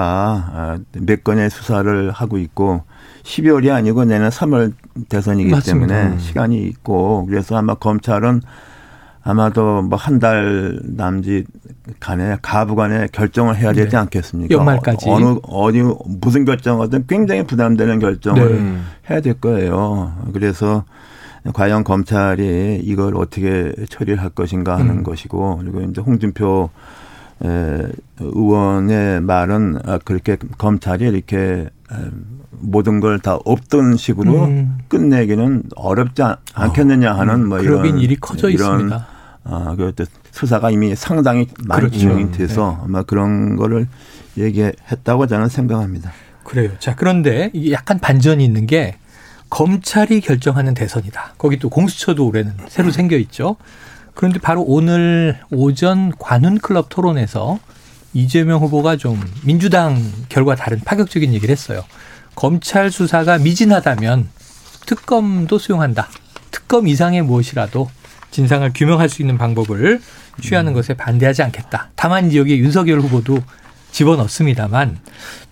아, 0.53 0.77
몇 0.99 1.23
건의 1.23 1.49
수사를 1.49 2.11
하고 2.11 2.37
있고 2.37 2.83
12월이 3.23 3.71
아니고 3.73 4.05
내년 4.05 4.29
3월 4.29 4.73
대선이기 5.09 5.49
맞습니다. 5.49 5.93
때문에 5.95 6.19
시간이 6.19 6.61
있고 6.63 7.25
그래서 7.27 7.55
아마 7.57 7.75
검찰은 7.75 8.41
아마도 9.23 9.83
뭐 9.83 9.97
한 9.97 10.19
달 10.19 10.79
남짓 10.83 11.45
간에 11.99 12.37
가부간에 12.41 13.07
결정을 13.11 13.55
해야 13.55 13.71
되지 13.71 13.91
네. 13.91 13.97
않겠습니까? 13.97 14.53
연말까지. 14.55 15.09
어느 15.09 15.35
어디 15.43 15.81
무슨 16.21 16.43
결정하든 16.45 17.05
굉장히 17.07 17.43
부담되는 17.43 17.99
결정을 17.99 18.63
네. 18.63 18.77
해야 19.09 19.21
될 19.21 19.35
거예요. 19.35 20.13
그래서 20.33 20.83
과연 21.53 21.83
검찰이 21.83 22.81
이걸 22.83 23.15
어떻게 23.15 23.73
처리할 23.89 24.29
것인가 24.29 24.77
하는 24.77 24.97
음. 24.99 25.03
것이고 25.03 25.57
그리고 25.57 25.81
이제 25.81 26.01
홍준표 26.01 26.69
에, 27.43 27.87
의원의 28.19 29.21
말은 29.21 29.79
아, 29.85 29.97
그렇게 30.03 30.37
검찰이 30.57 31.05
이렇게 31.07 31.37
에, 31.91 31.95
모든 32.51 32.99
걸 32.99 33.19
다 33.19 33.39
없던 33.43 33.97
식으로 33.97 34.45
음. 34.45 34.77
끝내기는 34.87 35.63
어렵지 35.75 36.21
않, 36.21 36.35
않겠느냐 36.53 37.13
하는 37.13 37.47
뭐 37.47 37.59
이런 37.59 37.97
일이 37.97 38.15
커져 38.17 38.49
이런 38.49 38.73
있습니다. 38.75 39.07
아, 39.43 39.75
그 39.75 39.93
수사가 40.29 40.69
이미 40.69 40.95
상당히 40.95 41.47
많이 41.65 41.81
그렇죠. 41.81 41.97
진행이 41.97 42.31
돼서 42.31 42.79
아마 42.83 43.01
그런 43.01 43.55
거를 43.55 43.87
얘기했다고 44.37 45.25
저는 45.25 45.49
생각합니다. 45.49 46.11
그래요. 46.43 46.69
자, 46.79 46.95
그런데 46.95 47.49
이게 47.53 47.71
약간 47.71 47.99
반전이 47.99 48.43
있는 48.45 48.67
게 48.67 48.97
검찰이 49.51 50.21
결정하는 50.21 50.73
대선이다. 50.73 51.35
거기 51.37 51.59
또 51.59 51.69
공수처도 51.69 52.25
올해는 52.25 52.53
새로 52.69 52.89
생겨 52.89 53.17
있죠. 53.17 53.57
그런데 54.15 54.39
바로 54.39 54.63
오늘 54.63 55.39
오전 55.51 56.11
관훈클럽 56.17 56.87
토론에서 56.89 57.59
이재명 58.13 58.61
후보가 58.61 58.95
좀 58.95 59.21
민주당 59.43 60.01
결과 60.29 60.55
다른 60.55 60.79
파격적인 60.79 61.33
얘기를 61.33 61.51
했어요. 61.51 61.83
검찰 62.33 62.91
수사가 62.91 63.37
미진하다면 63.39 64.29
특검도 64.85 65.57
수용한다. 65.57 66.07
특검 66.49 66.87
이상의 66.87 67.21
무엇이라도 67.21 67.89
진상을 68.31 68.71
규명할 68.73 69.09
수 69.09 69.21
있는 69.21 69.37
방법을 69.37 70.01
취하는 70.41 70.71
것에 70.71 70.93
반대하지 70.93 71.43
않겠다. 71.43 71.89
다만 71.95 72.27
이제 72.27 72.37
여기에 72.37 72.57
윤석열 72.57 73.01
후보도 73.01 73.39
집어넣습니다만 73.91 74.97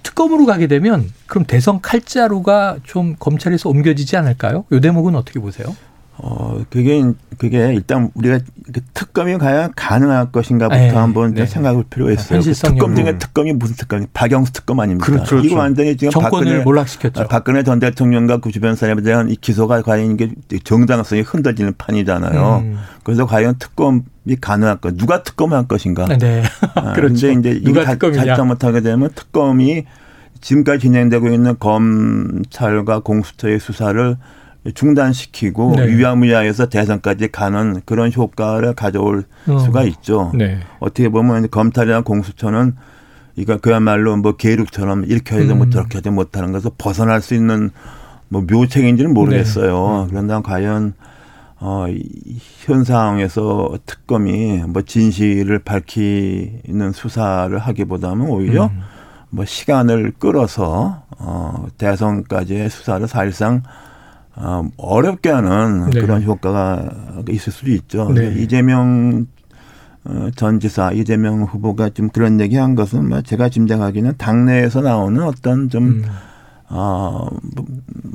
특검으로 0.03 0.45
가게 0.45 0.67
되면 0.67 1.09
그럼 1.27 1.45
대선 1.45 1.81
칼자루가 1.81 2.77
좀 2.83 3.15
검찰에서 3.19 3.69
옮겨지지 3.69 4.17
않을까요? 4.17 4.65
요 4.71 4.79
대목은 4.79 5.15
어떻게 5.15 5.39
보세요? 5.39 5.75
어, 6.21 6.61
그게, 6.69 7.01
그게 7.37 7.73
일단 7.73 8.11
우리가 8.13 8.39
그 8.73 8.81
특검이 8.93 9.37
과연 9.37 9.71
가능할 9.73 10.33
것인가부터 10.33 10.77
네, 10.77 10.89
한번 10.89 11.33
네. 11.33 11.45
생각할 11.45 11.85
필요가 11.89 12.11
있어요. 12.11 12.41
그 12.41 12.51
특검 12.51 12.93
중에. 12.93 13.17
특검이 13.17 13.53
무슨 13.53 13.75
특검이 13.77 14.05
박영수 14.13 14.51
특검 14.51 14.81
아닙니까? 14.81 15.05
그렇죠, 15.05 15.29
그렇죠. 15.29 15.47
이거 15.47 15.55
완전히 15.55 15.95
지금 15.95 16.11
정권을 16.11 16.45
박근혜, 16.45 16.63
몰락시켰죠. 16.63 17.21
아, 17.21 17.27
박근혜 17.27 17.63
전 17.63 17.79
대통령과 17.79 18.39
그 18.39 18.51
주변 18.51 18.75
사람에 18.75 19.01
대한 19.01 19.29
이 19.29 19.37
기소가 19.37 19.81
과연 19.81 20.11
이게 20.11 20.29
정당성이 20.65 21.21
흔들리는 21.21 21.73
판이잖아요. 21.77 22.63
음. 22.65 22.77
그래서 23.03 23.25
과연 23.25 23.55
특검이 23.57 24.01
가능할 24.35 24.77
것, 24.77 24.95
누가 24.97 25.23
특검을 25.23 25.57
할 25.57 25.67
것인가? 25.67 26.05
네. 26.17 26.43
아, 26.75 26.93
그렇죠. 26.93 27.29
이제 27.31 27.51
이게 27.51 27.83
자- 27.83 27.91
특검이냐? 27.93 28.35
잘못하게 28.35 28.81
되면 28.81 29.09
특검이 29.15 29.85
지금까지 30.41 30.79
진행되고 30.81 31.27
있는 31.29 31.55
검찰과 31.59 32.99
공수처의 32.99 33.59
수사를 33.59 34.15
중단시키고 34.73 35.73
네. 35.77 35.85
유야무야해서 35.87 36.67
대선까지 36.67 37.29
가는 37.31 37.81
그런 37.85 38.11
효과를 38.13 38.73
가져올 38.73 39.23
어. 39.47 39.59
수가 39.59 39.83
있죠. 39.83 40.31
네. 40.35 40.59
어떻게 40.79 41.09
보면 41.09 41.49
검찰이나 41.49 42.01
공수처는 42.01 42.75
이거 43.35 43.57
그야말로 43.57 44.17
뭐 44.17 44.33
계륵처럼 44.35 45.05
이렇게 45.05 45.37
해도 45.37 45.53
음. 45.53 45.59
못 45.59 45.71
저렇게 45.71 45.99
해도 45.99 46.11
못하는 46.11 46.51
것을 46.51 46.71
벗어날 46.77 47.21
수 47.21 47.33
있는 47.35 47.69
뭐 48.27 48.41
묘책인지는 48.49 49.13
모르겠어요. 49.13 50.03
네. 50.03 50.07
그런데 50.09 50.35
과연 50.43 50.93
어, 51.61 51.85
이- 51.89 52.37
현 52.65 52.83
상황에서 52.83 53.77
특검이 53.85 54.63
뭐 54.67 54.81
진실을 54.81 55.59
밝히는 55.59 56.91
수사를 56.93 57.57
하기보다는 57.57 58.25
오히려 58.27 58.65
음. 58.67 58.79
뭐 59.29 59.45
시간을 59.45 60.13
끌어서 60.19 61.03
어, 61.17 61.67
대선까지의 61.77 62.69
수사를 62.69 63.05
사실상 63.07 63.63
어, 64.35 64.63
어렵게 64.77 65.29
하는 65.29 65.89
네. 65.89 65.99
그런 65.99 66.23
효과가 66.23 66.89
있을 67.29 67.51
수도 67.51 67.71
있죠. 67.71 68.09
네. 68.13 68.33
이재명 68.37 69.25
어, 70.05 70.29
전 70.35 70.61
지사 70.61 70.91
이재명 70.93 71.43
후보가 71.43 71.89
좀 71.89 72.09
그런 72.09 72.39
얘기한 72.39 72.73
것은 72.73 73.09
뭐 73.09 73.21
제가 73.21 73.49
짐작하기는 73.49 74.13
당내에서 74.17 74.79
나오는 74.81 75.21
어떤 75.23 75.69
좀 75.69 75.83
음. 75.83 76.05
어, 76.69 77.27
뭐, 77.55 77.65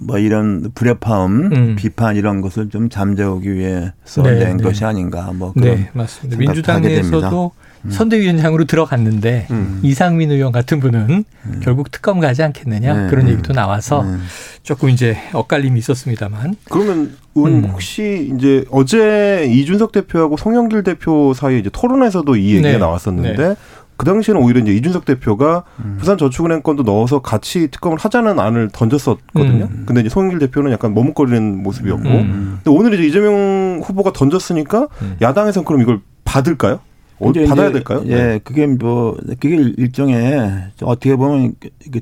뭐 0.06 0.18
이런 0.18 0.70
불협화음, 0.74 1.52
음. 1.52 1.76
비판 1.76 2.16
이런 2.16 2.40
것을 2.40 2.68
좀 2.70 2.88
잠재우기 2.88 3.52
위해서 3.52 4.22
네, 4.22 4.38
낸 4.38 4.56
네. 4.58 4.62
것이 4.62 4.84
아닌가 4.84 5.32
뭐 5.34 5.52
그런 5.52 5.76
네, 5.76 5.90
맞습니다. 5.92 6.36
생각도 6.36 6.38
민주당 6.38 6.76
하게 6.76 6.88
내에서도 6.88 7.52
선대위원장으로 7.88 8.64
들어갔는데 8.64 9.46
음. 9.50 9.80
이상민 9.82 10.30
의원 10.30 10.52
같은 10.52 10.80
분은 10.80 11.24
결국 11.62 11.90
특검 11.90 12.18
가지 12.18 12.42
않겠느냐 12.42 12.94
네, 12.94 13.10
그런 13.10 13.26
네. 13.26 13.32
얘기도 13.32 13.52
나와서 13.52 14.02
네. 14.04 14.16
조금 14.62 14.88
이제 14.88 15.18
엇갈림이 15.32 15.78
있었습니다만 15.80 16.56
그러면 16.70 17.16
음. 17.36 17.64
혹시 17.64 18.32
이제 18.34 18.64
어제 18.70 19.46
이준석 19.50 19.92
대표하고 19.92 20.36
송영길 20.36 20.82
대표 20.82 21.34
사이에 21.34 21.58
이제 21.58 21.70
토론에서도 21.70 22.36
이 22.36 22.52
얘기가 22.52 22.68
네. 22.68 22.78
나왔었는데 22.78 23.56
그 23.96 24.06
당시에는 24.06 24.42
오히려 24.42 24.60
이제 24.60 24.72
이준석 24.72 25.04
대표가 25.04 25.64
음. 25.84 25.96
부산저축은행 25.98 26.62
건도 26.62 26.82
넣어서 26.82 27.20
같이 27.20 27.68
특검을 27.70 27.98
하자는 27.98 28.38
안을 28.40 28.70
던졌었거든요. 28.72 29.68
음. 29.70 29.84
근데 29.86 30.00
이제 30.00 30.08
송영길 30.08 30.38
대표는 30.40 30.72
약간 30.72 30.94
머뭇거리는 30.94 31.62
모습이었고. 31.62 32.08
음. 32.08 32.60
근데 32.62 32.76
오늘 32.76 32.94
이제 32.94 33.04
이재명 33.04 33.80
후보가 33.84 34.12
던졌으니까 34.12 34.88
음. 35.02 35.16
야당에서는 35.20 35.64
그럼 35.64 35.82
이걸 35.82 36.00
받을까요? 36.24 36.80
어, 37.20 37.32
받아야 37.48 37.70
될까요? 37.70 38.02
예, 38.06 38.14
네. 38.14 38.40
그게 38.42 38.66
뭐 38.66 39.16
그게 39.40 39.56
일종의 39.76 40.72
어떻게 40.82 41.14
보면 41.14 41.54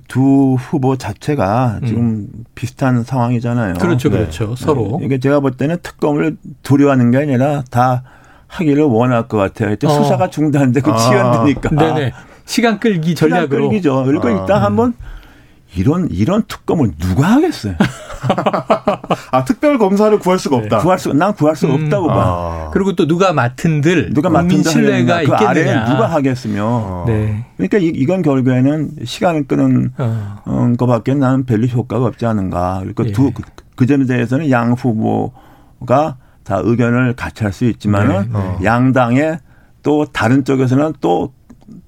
두 0.09 0.57
후보 0.59 0.97
자체가 0.97 1.81
음. 1.83 1.87
지금 1.87 2.29
비슷한 2.55 3.05
상황이잖아요. 3.05 3.75
그렇죠, 3.75 4.09
네. 4.09 4.19
그렇죠. 4.19 4.55
네. 4.55 4.65
서로 4.65 5.01
이게 5.03 5.19
제가 5.19 5.41
볼 5.41 5.53
때는 5.53 5.77
특검을 5.83 6.37
두려워하는 6.63 7.11
게 7.11 7.19
아니라 7.19 7.63
다 7.71 8.03
하기를 8.53 8.85
원할 8.85 9.29
것 9.29 9.39
같아요. 9.39 9.75
어. 9.85 9.89
수사가 9.89 10.29
중단돼 10.29 10.83
그 10.83 10.91
아. 10.91 10.97
지연되니까. 10.97 11.71
네네. 11.71 12.13
시간 12.45 12.79
끌기 12.79 13.15
전략으로. 13.15 13.49
시간 13.49 13.69
끌기죠. 13.71 14.05
그러니까 14.05 14.29
아. 14.29 14.33
일단 14.33 14.63
한번 14.63 14.95
이런 15.75 16.09
이런 16.11 16.43
특검을 16.47 16.93
누가 16.99 17.29
하겠어요? 17.29 17.77
아 19.33 19.45
특별 19.47 19.79
검사를 19.79 20.17
구할 20.19 20.39
수가 20.39 20.57
없다. 20.57 20.77
네. 20.77 20.83
구할 20.83 20.99
수, 20.99 21.15
난 21.15 21.33
구할 21.33 21.57
수가 21.57 21.75
음. 21.75 21.85
없다고 21.85 22.09
봐. 22.09 22.15
아. 22.15 22.71
그리고 22.75 22.95
또 22.95 23.07
누가 23.07 23.33
맡은들 23.33 24.13
누가 24.13 24.29
맡은 24.29 24.63
신뢰가 24.63 25.17
그 25.17 25.23
있겠느냐. 25.23 25.49
아래 25.49 25.65
누가 25.91 26.07
하겠으며. 26.09 26.63
어. 26.63 27.05
네. 27.07 27.47
그러니까 27.57 27.79
이, 27.79 28.05
건 28.05 28.21
결국에는 28.21 28.91
시간을 29.03 29.47
끄는 29.47 29.93
어. 29.97 30.43
음, 30.47 30.77
것밖에 30.77 31.15
나는 31.15 31.47
별로 31.47 31.67
효과가 31.67 32.05
없지 32.05 32.27
않은가. 32.27 32.81
그러니까 32.81 33.07
예. 33.07 33.13
두, 33.13 33.33
그, 33.33 33.43
그 33.75 33.87
점에 33.87 34.05
대해서는 34.05 34.51
양 34.51 34.73
후보가 34.73 36.19
다 36.45 36.61
의견을 36.63 37.15
같이 37.15 37.45
할 37.45 37.53
수 37.53 37.65
있지만은 37.67 38.23
네. 38.23 38.29
어. 38.33 38.59
양당의 38.63 39.39
또 39.83 40.05
다른 40.07 40.45
쪽에서는 40.45 40.95
또 41.01 41.33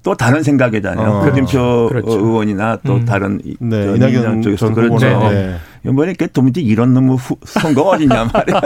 또 0.03 0.15
다른 0.15 0.43
생각이잖아요. 0.43 1.09
어.柯김표 1.09 1.87
그렇죠. 1.89 2.11
의원이나 2.11 2.79
또 2.85 2.95
음. 2.95 3.05
다른 3.05 3.41
네. 3.59 3.95
이낙연 3.95 4.41
쪽에서 4.41 4.73
그렇죠. 4.73 5.05
네. 5.29 5.57
이번에 5.85 6.09
이렇게 6.09 6.27
도무지 6.27 6.61
이런 6.61 6.93
놈의 6.93 7.17
선거가 7.45 7.91
어디냐 7.91 8.29
말이야. 8.33 8.61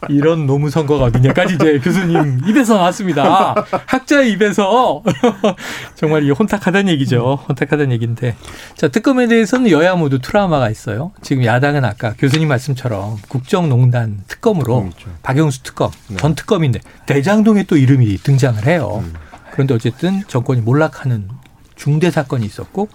이런 0.08 0.46
노무 0.46 0.70
선거가 0.70 1.04
어디냐까지 1.06 1.56
이제 1.56 1.78
교수님 1.78 2.40
입에서 2.46 2.76
나왔습니다. 2.76 3.54
학자의 3.86 4.32
입에서 4.32 5.02
정말 5.94 6.24
이 6.24 6.30
혼탁하다는 6.30 6.90
얘기죠. 6.92 7.40
혼탁하다는 7.48 7.92
얘기인데. 7.92 8.36
자, 8.74 8.88
특검에 8.88 9.26
대해서는 9.26 9.70
여야 9.70 9.94
모두 9.96 10.18
트라우마가 10.18 10.70
있어요. 10.70 11.12
지금 11.22 11.44
야당은 11.44 11.84
아까 11.84 12.14
교수님 12.18 12.48
말씀처럼 12.48 13.18
국정농단 13.28 14.22
특검으로 14.26 14.80
그렇죠. 14.80 15.10
박영수 15.22 15.62
특검, 15.62 15.90
네. 16.08 16.16
전 16.16 16.34
특검인데 16.34 16.80
대장동에 17.04 17.64
또 17.64 17.76
이름이 17.76 18.18
등장을 18.18 18.64
해요. 18.66 19.02
음. 19.04 19.12
그런데 19.56 19.72
어쨌든 19.72 20.22
정권이 20.28 20.60
몰락하는 20.60 21.30
중대 21.76 22.10
사건이 22.10 22.44
있었고 22.44 22.90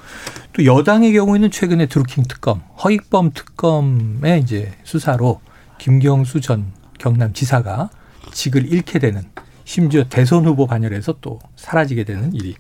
또 0.54 0.66
여당의 0.66 1.12
경우에는 1.14 1.50
최근에 1.50 1.88
드루킹 1.88 2.26
특검, 2.30 2.62
허익범 2.84 3.32
특검의 3.34 4.42
이제 4.42 4.72
수사로 4.84 5.42
김경수 5.80 6.40
전 6.40 6.72
경남지사가 7.00 7.90
직을 8.32 8.72
잃게 8.72 9.00
되는 9.00 9.24
심지어 9.66 10.04
대선 10.08 10.46
후보 10.46 10.68
반열에서 10.68 11.16
또 11.20 11.40
사라지게 11.56 12.04
되는 12.04 12.32
일이 12.36 12.56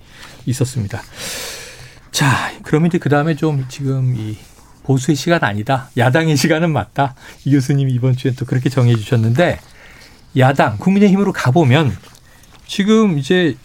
있었습니다. 0.47 0.99
자, 2.11 2.51
그러면 2.63 2.87
이제 2.87 2.97
그 2.97 3.07
다음에 3.07 3.35
좀 3.35 3.65
지금 3.69 4.15
이 4.15 4.35
보수의 4.81 5.15
시간 5.15 5.43
아니다. 5.43 5.91
야당의 5.95 6.37
시간은 6.37 6.73
맞다. 6.73 7.13
이 7.45 7.51
교수님이 7.51 7.93
이번 7.93 8.15
주에 8.17 8.31
또 8.31 8.45
그렇게 8.45 8.69
정해 8.69 8.95
주셨는데 8.95 9.59
야당 10.37 10.77
국민의힘으로 10.79 11.33
가보면 11.33 11.95
지금 12.65 13.19
이제 13.19 13.57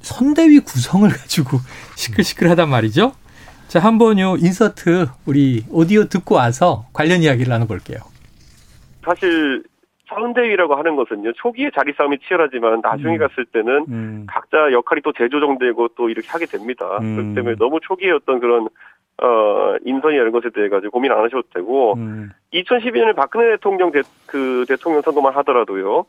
선대위 0.00 0.60
구성을 0.60 1.08
가지고 1.08 1.58
시끌시끌하단 1.96 2.68
말이죠. 2.68 3.12
자, 3.68 3.78
한번요 3.78 4.36
인서트 4.38 5.06
우리 5.26 5.62
오디오 5.70 6.04
듣고 6.04 6.34
와서 6.34 6.86
관련 6.92 7.20
이야기를 7.20 7.50
나눠볼게요. 7.50 7.98
사실 9.04 9.62
선대위라고 10.08 10.74
하는 10.74 10.96
것은요 10.96 11.32
초기에 11.34 11.70
자리 11.74 11.92
싸움이 11.96 12.18
치열하지만 12.26 12.80
나중에 12.82 13.16
음. 13.16 13.18
갔을 13.18 13.44
때는 13.46 13.86
음. 13.88 14.26
각자 14.28 14.72
역할이 14.72 15.02
또 15.02 15.12
재조정되고 15.12 15.88
또 15.96 16.10
이렇게 16.10 16.28
하게 16.28 16.46
됩니다. 16.46 16.98
음. 17.00 17.14
그렇기 17.14 17.34
때문에 17.34 17.56
너무 17.58 17.78
초기에 17.80 18.10
어떤 18.10 18.40
그런 18.40 18.68
어 19.22 19.76
인선이 19.84 20.14
이런 20.14 20.32
것에 20.32 20.50
대해 20.50 20.68
가지고 20.68 20.92
고민 20.92 21.12
안 21.12 21.18
하셔도 21.18 21.42
되고 21.54 21.94
2012년에 22.52 23.08
음. 23.08 23.14
박근혜 23.14 23.50
대통령 23.50 23.92
대, 23.92 24.02
그 24.26 24.64
대통령 24.66 25.02
선거만 25.02 25.34
하더라도요 25.36 26.06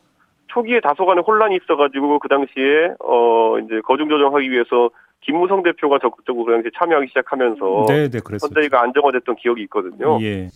초기에 0.52 0.80
다소간의 0.80 1.24
혼란이 1.26 1.56
있어가지고 1.56 2.18
그 2.18 2.28
당시에 2.28 2.94
어 3.00 3.58
이제 3.58 3.80
거중 3.84 4.08
조정하기 4.08 4.50
위해서 4.50 4.90
김무성 5.20 5.62
대표가 5.62 5.98
적극적으로 6.00 6.46
그 6.46 6.52
당시에 6.52 6.70
참여하기 6.78 7.08
시작하면서 7.08 7.86
네, 7.88 8.08
네, 8.08 8.18
선대위가 8.38 8.82
안정화됐던 8.82 9.36
기억이 9.36 9.62
있거든요. 9.62 10.18
예. 10.22 10.48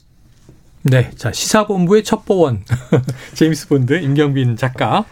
네, 0.83 1.11
자 1.11 1.33
시사본부의 1.33 2.05
첩보원 2.05 2.61
제임스 3.35 3.69
본드 3.71 3.95
임경빈 3.95 4.57
작가. 4.57 5.05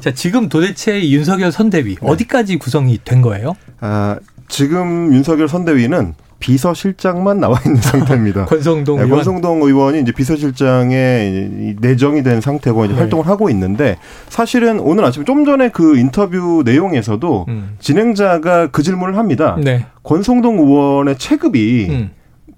자 0.00 0.12
지금 0.12 0.48
도대체 0.48 1.00
윤석열 1.08 1.52
선대위 1.52 1.96
네. 1.96 2.06
어디까지 2.06 2.58
구성이 2.58 2.98
된 2.98 3.22
거예요? 3.22 3.56
아 3.80 4.18
지금 4.48 5.12
윤석열 5.14 5.48
선대위는 5.48 6.14
비서실장만 6.42 7.38
나와 7.38 7.58
있는 7.64 7.80
상태입니다. 7.80 8.46
권성동 8.50 8.98
네, 8.98 9.08
권성동 9.08 9.62
의원이 9.62 10.00
이제 10.00 10.10
비서실장에 10.10 11.76
내정이 11.80 12.24
된 12.24 12.40
상태고 12.40 12.84
이제 12.84 12.94
네. 12.94 13.00
활동을 13.00 13.26
하고 13.28 13.48
있는데 13.48 13.96
사실은 14.28 14.80
오늘 14.80 15.04
아침 15.04 15.24
좀 15.24 15.44
전에 15.44 15.68
그 15.68 15.96
인터뷰 15.96 16.62
내용에서도 16.66 17.46
음. 17.48 17.76
진행자가 17.78 18.66
그 18.72 18.82
질문을 18.82 19.16
합니다. 19.16 19.56
네. 19.62 19.86
권성동 20.02 20.58
의원의 20.58 21.16
체급이 21.16 21.86
음. 21.90 22.10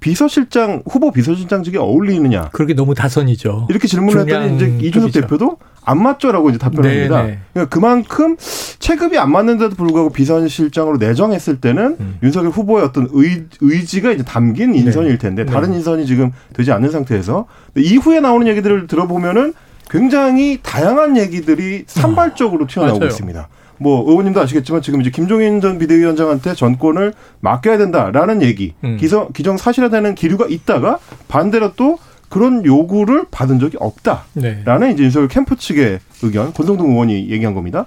비서실장 0.04 0.82
후보 0.86 1.10
비서실장직에 1.10 1.78
어울리느냐? 1.78 2.50
그렇게 2.52 2.74
너무 2.74 2.94
다선이죠. 2.94 3.68
이렇게 3.70 3.88
질문을 3.88 4.20
했더니 4.20 4.54
이제 4.54 4.86
이준석 4.86 5.12
대표도 5.12 5.56
안 5.82 6.02
맞죠라고 6.02 6.50
이제 6.50 6.58
답변합니다. 6.58 7.22
네네. 7.22 7.38
그러니까 7.54 7.74
그만큼 7.74 8.36
체급이 8.80 9.16
안 9.16 9.32
맞는데도 9.32 9.74
불구하고 9.76 10.10
비서실장으로 10.10 10.98
내정했을 10.98 11.58
때는 11.62 11.96
음. 11.98 12.18
윤석열 12.22 12.50
후보의 12.50 12.84
어떤 12.84 13.08
의, 13.12 13.44
의지가 13.62 14.12
이제 14.12 14.22
담긴 14.22 14.74
인선일 14.74 15.12
네. 15.12 15.18
텐데 15.18 15.44
네. 15.46 15.50
다른 15.50 15.70
네. 15.70 15.78
인선이 15.78 16.04
지금 16.04 16.32
되지 16.52 16.70
않는 16.70 16.90
상태에서 16.90 17.46
이후에 17.74 18.20
나오는 18.20 18.46
얘기들을 18.46 18.86
들어보면은 18.86 19.54
굉장히 19.88 20.58
다양한 20.62 21.16
얘기들이 21.16 21.84
산발적으로 21.86 22.66
튀어나오고 22.66 22.98
맞아요. 22.98 23.08
있습니다. 23.08 23.48
뭐 23.78 24.08
의원님도 24.08 24.40
아시겠지만 24.40 24.82
지금 24.82 25.00
이제 25.00 25.10
김종인 25.10 25.60
전 25.60 25.78
비대위원장한테 25.78 26.54
전권을 26.54 27.12
맡겨야 27.40 27.78
된다라는 27.78 28.42
얘기, 28.42 28.74
음. 28.84 28.96
기성, 28.98 29.28
기정 29.32 29.56
사실화되는 29.56 30.14
기류가 30.14 30.46
있다가 30.48 30.98
반대로 31.28 31.72
또 31.74 31.98
그런 32.28 32.64
요구를 32.64 33.26
받은 33.30 33.60
적이 33.60 33.76
없다라는 33.78 34.24
네. 34.34 34.90
이제 34.92 35.04
윤석열 35.04 35.28
캠프 35.28 35.56
측의 35.56 36.00
의견, 36.22 36.52
권성동 36.52 36.90
의원이 36.90 37.30
얘기한 37.30 37.54
겁니다. 37.54 37.86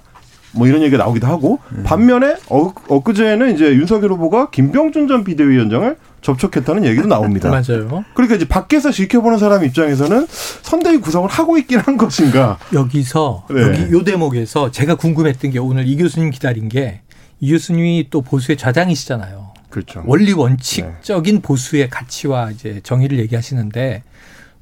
뭐 0.54 0.66
이런 0.66 0.82
얘기가 0.82 1.02
나오기도 1.02 1.26
하고 1.26 1.58
음. 1.72 1.82
반면에 1.84 2.36
어, 2.48 2.72
엊그제는 2.88 3.54
이제 3.54 3.66
윤석열 3.74 4.12
후보가 4.12 4.50
김병준 4.50 5.08
전 5.08 5.24
비대위원장을 5.24 5.96
접촉했다는 6.22 6.84
얘기도 6.84 7.06
나옵니다. 7.06 7.48
맞아요. 7.50 8.04
그러니까 8.14 8.36
이제 8.36 8.46
밖에서 8.46 8.90
지켜보는 8.90 9.38
사람 9.38 9.64
입장에서는 9.64 10.26
선대위 10.62 10.98
구성을 10.98 11.28
하고 11.28 11.58
있긴 11.58 11.78
한 11.78 11.96
것인가. 11.96 12.58
여기서 12.72 13.46
네. 13.50 13.62
여기 13.62 13.92
요 13.92 14.04
대목에서 14.04 14.70
제가 14.70 14.96
궁금했던 14.96 15.50
게 15.50 15.58
오늘 15.58 15.86
이 15.86 15.96
교수님 15.96 16.30
기다린 16.30 16.68
게 16.68 17.02
이 17.40 17.52
교수님이 17.52 18.08
또 18.10 18.20
보수의 18.20 18.56
좌장이시잖아요. 18.56 19.54
그렇죠. 19.70 20.02
원리 20.06 20.32
원칙적인 20.32 21.34
네. 21.36 21.42
보수의 21.42 21.90
가치와 21.90 22.50
이제 22.50 22.80
정의를 22.82 23.18
얘기하시는데 23.20 24.02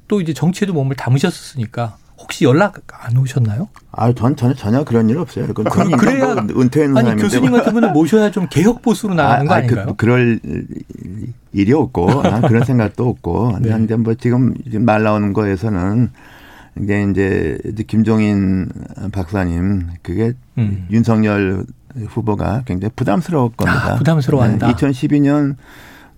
또 0.07 0.21
이제 0.21 0.33
정치에도 0.33 0.73
몸을 0.73 0.95
담으셨으니까 0.95 1.97
혹시 2.27 2.43
연락 2.43 2.81
안 2.91 3.15
오셨나요? 3.15 3.69
아, 3.93 4.11
전 4.11 4.35
전혀 4.35 4.53
전혀 4.53 4.83
그런 4.83 5.09
일 5.09 5.17
없어요. 5.17 5.47
그건 5.47 5.63
그럼 5.63 5.91
그래야 5.91 6.35
은퇴한 6.35 6.97
아니 6.97 7.15
교수님 7.21 7.53
같은 7.53 7.71
분은 7.71 7.93
모셔야 7.93 8.31
좀 8.31 8.47
개혁 8.49 8.81
보수로 8.81 9.13
나가는 9.13 9.45
아, 9.45 9.47
거 9.47 9.47
그, 9.47 9.53
아닌가요? 9.53 9.95
그, 9.95 10.05
럴 10.05 10.39
일이 11.53 11.71
없고 11.71 12.23
난 12.23 12.41
그런 12.41 12.65
생각도 12.65 13.07
없고 13.07 13.59
네. 13.63 13.69
근데 13.69 13.95
뭐 13.95 14.13
지금 14.15 14.53
말 14.81 15.03
나오는 15.03 15.31
거에서는 15.31 16.11
이게 16.81 17.07
이제 17.09 17.57
김종인 17.87 18.67
박사님 19.13 19.87
그게 20.03 20.33
음. 20.57 20.85
윤석열 20.91 21.63
후보가 22.09 22.63
굉장히 22.65 22.91
부담스러울 22.93 23.51
겁니다. 23.55 23.93
아, 23.93 23.95
부담스러워한다. 23.95 24.67
네, 24.67 24.73
2012년 24.73 25.55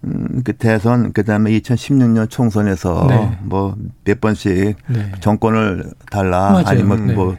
음, 0.05 0.41
그 0.43 0.53
대선 0.53 1.11
그다음에 1.11 1.51
2016년 1.59 2.29
총선에서 2.29 3.05
네. 3.09 3.37
뭐몇 3.43 4.21
번씩 4.21 4.75
네. 4.87 5.11
정권을 5.19 5.91
달라 6.09 6.51
맞아요. 6.51 6.63
아니면 6.67 7.07
네. 7.07 7.13
뭐, 7.13 7.35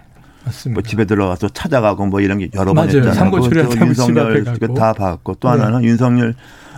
뭐 0.73 0.83
집에 0.83 1.05
들어가서 1.07 1.49
찾아가고 1.49 2.07
뭐 2.07 2.21
이런 2.21 2.39
게 2.39 2.51
여러 2.55 2.75
번 2.75 2.89
했잖아요. 2.89 3.31
뭐 3.31 3.41
윤석열 3.41 4.45
다 4.75 4.93
봤고 4.93 5.35
또 5.35 5.49
하나는 5.49 5.81
네. 5.81 5.89
윤석열 5.89 6.35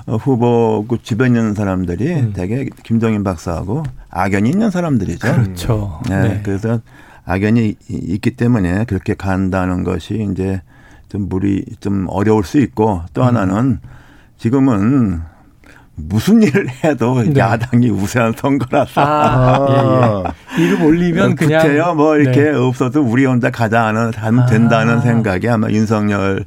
후보 0.06 0.84
그 0.88 0.98
주변 1.02 1.28
있는 1.28 1.54
사람들이 1.54 2.12
음. 2.14 2.32
되게 2.32 2.68
김정인 2.82 3.24
박사하고 3.24 3.82
악연이 4.10 4.50
있는 4.50 4.70
사람들이죠. 4.70 5.18
그렇죠. 5.18 6.00
네. 6.08 6.22
네. 6.22 6.40
그래서 6.44 6.80
악연이 7.24 7.76
있기 7.88 8.32
때문에 8.36 8.84
그렇게 8.84 9.14
간다는 9.14 9.84
것이 9.84 10.28
이제 10.30 10.60
좀 11.08 11.28
물이 11.28 11.64
좀 11.80 12.06
어려울 12.08 12.44
수 12.44 12.58
있고 12.58 13.02
또 13.14 13.22
하나는 13.22 13.80
지금은 14.38 15.31
무슨 15.94 16.42
일을 16.42 16.68
해도 16.84 17.22
네. 17.22 17.38
야당이 17.38 17.90
우세한 17.90 18.34
선거라서 18.36 19.00
아, 19.00 20.24
예, 20.56 20.60
예. 20.60 20.64
이름 20.64 20.84
올리면 20.84 21.34
그냥 21.36 21.62
구태여 21.62 21.94
뭐 21.94 22.16
이렇게 22.16 22.42
네. 22.42 22.50
없어도 22.50 23.02
우리 23.02 23.26
혼자 23.26 23.50
가자 23.50 23.84
하는 23.86 24.10
하면 24.14 24.40
아. 24.40 24.46
된다는 24.46 25.00
생각이 25.00 25.48
아마 25.48 25.68
윤석열 25.70 26.44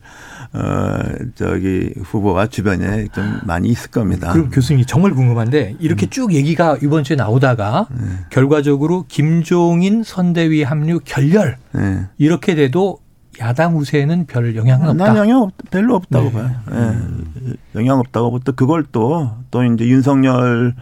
어, 0.53 0.97
저기 1.35 1.91
후보와 2.01 2.47
주변에 2.47 3.07
좀 3.13 3.41
많이 3.43 3.67
있을 3.67 3.91
겁니다. 3.91 4.31
그럼 4.31 4.49
교수님 4.49 4.85
정말 4.85 5.11
궁금한데 5.11 5.75
이렇게 5.79 6.05
음. 6.05 6.09
쭉 6.09 6.33
얘기가 6.33 6.77
이번 6.81 7.03
주에 7.03 7.17
나오다가 7.17 7.87
네. 7.91 8.05
결과적으로 8.29 9.05
김종인 9.09 10.03
선대위 10.03 10.63
합류 10.63 11.01
결렬 11.03 11.57
네. 11.73 12.05
이렇게 12.17 12.55
돼도 12.55 12.99
야당 13.39 13.77
우세에는 13.77 14.25
별 14.27 14.55
영향은 14.55 14.89
없다. 14.89 15.05
난 15.05 15.17
영향 15.17 15.49
별로 15.71 15.95
없다고 15.95 16.25
네. 16.25 16.31
봐요. 16.33 16.49
네. 16.69 16.75
음. 16.75 17.55
영향 17.75 17.99
없다고 17.99 18.31
보또 18.31 18.53
그걸 18.53 18.83
또또 18.83 19.63
이제 19.73 19.85
윤석열 19.87 20.73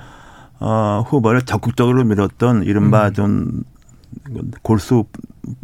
어, 0.60 1.04
후보를 1.08 1.42
적극적으로 1.42 2.04
밀었던 2.06 2.64
이른바 2.64 3.08
음. 3.08 3.14
좀 3.14 3.64
골수 4.62 5.06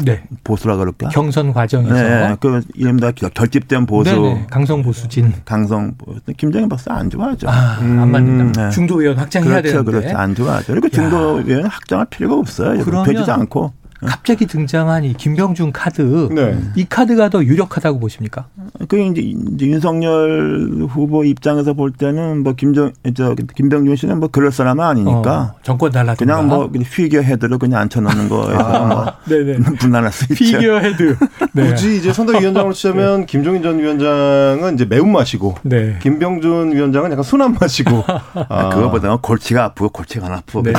네. 0.03 0.23
보수라 0.43 0.75
그럴까? 0.75 1.09
경선 1.09 1.53
과정에서 1.53 1.93
네, 1.93 2.35
그 2.39 2.61
이름다 2.75 3.11
결집된 3.11 3.85
보수. 3.85 4.11
네네. 4.11 4.47
강성 4.49 4.83
보수진. 4.83 5.33
강성 5.45 5.95
김정인 6.35 6.67
박사 6.67 6.93
안 6.93 7.09
좋아하죠. 7.09 7.47
아, 7.49 7.77
음, 7.81 7.99
안 7.99 8.11
맞는다. 8.11 8.65
네. 8.65 8.69
중도 8.71 8.99
의원 9.01 9.17
확장해야 9.17 9.61
그렇죠, 9.61 9.83
되는데. 9.83 9.91
그렇죠. 9.91 10.17
안 10.17 10.35
좋아하죠. 10.35 10.73
그리고 10.73 10.89
중도 10.89 11.41
의원 11.45 11.65
확장할 11.67 12.07
필요가 12.09 12.35
없어요. 12.35 12.83
그러면 12.83 13.29
않고. 13.29 13.73
갑자기 14.05 14.45
등장한 14.45 15.03
이 15.03 15.13
김병준 15.13 15.71
카드 15.73 16.29
네. 16.31 16.57
이 16.75 16.85
카드가 16.85 17.29
더 17.29 17.43
유력하다고 17.43 17.99
보십니까? 17.99 18.45
그 18.87 18.97
이제 18.97 19.21
윤석열 19.61 20.87
후보 20.89 21.25
입장에서 21.25 21.73
볼 21.73 21.91
때는 21.91 22.43
뭐 22.43 22.53
김정 22.53 22.93
저 23.15 23.35
김병준 23.35 23.95
씨는 23.95 24.19
뭐 24.19 24.29
그럴 24.29 24.51
사람은 24.51 24.83
아니니까 24.83 25.53
어, 25.55 25.55
전권 25.63 25.91
달라 25.91 26.15
그냥 26.15 26.47
뭐 26.47 26.69
figure 26.69 27.21
head로 27.21 27.57
그냥 27.57 27.81
앉혀놓는 27.81 28.29
거에서 28.29 28.59
아, 28.59 28.85
뭐 28.85 29.13
네네. 29.27 29.59
분란할 29.79 30.11
수 30.11 30.25
있죠. 30.31 30.35
figure 30.35 30.79
head. 30.79 31.17
네. 31.53 31.69
굳이 31.69 31.97
이제 31.97 32.13
선대위원장으로 32.13 32.73
치자면 32.73 33.21
네. 33.21 33.25
김종인 33.25 33.61
전 33.61 33.79
위원장은 33.79 34.75
이제 34.75 34.85
매운 34.85 35.11
맛이고 35.11 35.55
네. 35.63 35.97
김병준 36.01 36.73
위원장은 36.73 37.11
약간 37.11 37.23
순한 37.23 37.55
맛이고 37.59 38.03
아. 38.47 38.69
그거보다는 38.69 39.17
골치가 39.17 39.65
아프고 39.65 39.89
골치가 39.89 40.27
안 40.27 40.33
아프고 40.33 40.63
네. 40.63 40.73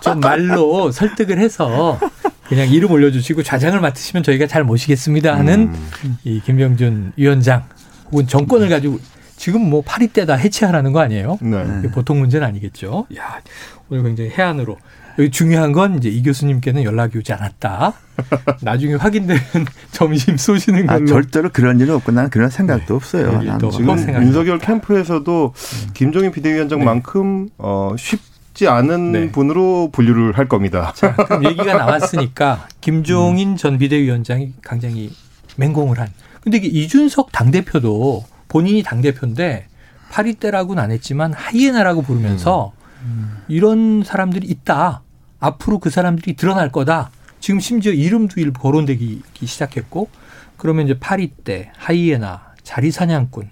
좀 0.00 0.20
말로 0.20 0.90
설득을 0.90 1.38
해서 1.38 1.98
그냥 2.48 2.68
이름 2.68 2.90
올려주시고 2.90 3.42
좌장을 3.42 3.78
맡으시면 3.80 4.22
저희가 4.22 4.46
잘 4.46 4.64
모시겠습니다 4.64 5.34
하는 5.36 5.72
음. 6.04 6.18
이 6.24 6.40
김병준 6.40 7.12
위원장 7.16 7.64
혹은 8.10 8.26
전권을 8.26 8.68
가지고 8.68 8.98
지금 9.36 9.68
뭐 9.68 9.82
파리 9.84 10.08
때다 10.08 10.34
해체하라는 10.34 10.92
거 10.92 11.00
아니에요? 11.00 11.38
네. 11.40 11.90
보통 11.90 12.20
문제는 12.20 12.46
아니겠죠. 12.46 13.06
야 13.16 13.40
오늘 13.88 14.04
굉장히 14.04 14.30
해안으로 14.30 14.78
여기 15.18 15.30
중요한 15.30 15.72
건 15.72 15.96
이제 15.96 16.08
이 16.08 16.22
교수님께는 16.22 16.82
연락이 16.82 17.18
오지 17.18 17.32
않았다. 17.32 17.94
나중에 18.62 18.94
확인되면 18.94 19.42
점심 19.92 20.36
쏘시는 20.36 20.88
아, 20.88 20.94
걸로. 20.94 21.04
아, 21.04 21.06
절대로 21.06 21.50
그런 21.52 21.78
일은 21.80 21.94
없고 21.94 22.12
난 22.12 22.30
그런 22.30 22.50
생각도 22.50 22.86
네. 22.86 22.94
없어요. 22.94 23.40
지금 23.70 23.96
윤석열 24.22 24.58
캠프에서도 24.58 25.54
음. 25.54 25.90
김종인 25.94 26.32
비대위원장만큼 26.32 27.44
네. 27.44 27.54
어, 27.58 27.94
쉽 27.96 28.20
쉽지 28.54 28.68
않은 28.68 29.12
네. 29.12 29.32
분으로 29.32 29.90
분류를 29.92 30.38
할 30.38 30.48
겁니다. 30.48 30.92
자, 30.96 31.14
그럼 31.14 31.44
얘기가 31.44 31.74
나왔으니까 31.74 32.68
김종인 32.80 33.50
음. 33.50 33.56
전 33.56 33.76
비대위원장이 33.76 34.54
굉장히 34.62 35.12
맹공을 35.56 35.98
한. 35.98 36.08
근데 36.40 36.58
이게 36.58 36.68
이준석 36.68 37.32
당대표도 37.32 38.24
본인이 38.48 38.82
당대표인데 38.82 39.66
파리 40.10 40.34
때라고는 40.34 40.82
안 40.82 40.90
했지만 40.92 41.32
하이에나라고 41.32 42.02
부르면서 42.02 42.72
음. 43.02 43.38
이런 43.48 44.02
사람들이 44.04 44.46
있다. 44.46 45.02
앞으로 45.40 45.80
그 45.80 45.90
사람들이 45.90 46.36
드러날 46.36 46.70
거다. 46.70 47.10
지금 47.40 47.60
심지어 47.60 47.92
이름도 47.92 48.40
일부 48.40 48.60
거론되기 48.60 49.22
시작했고 49.34 50.08
그러면 50.56 50.86
이제 50.86 50.98
파리 50.98 51.28
때 51.28 51.72
하이에나 51.76 52.54
자리 52.62 52.90
사냥꾼 52.90 53.50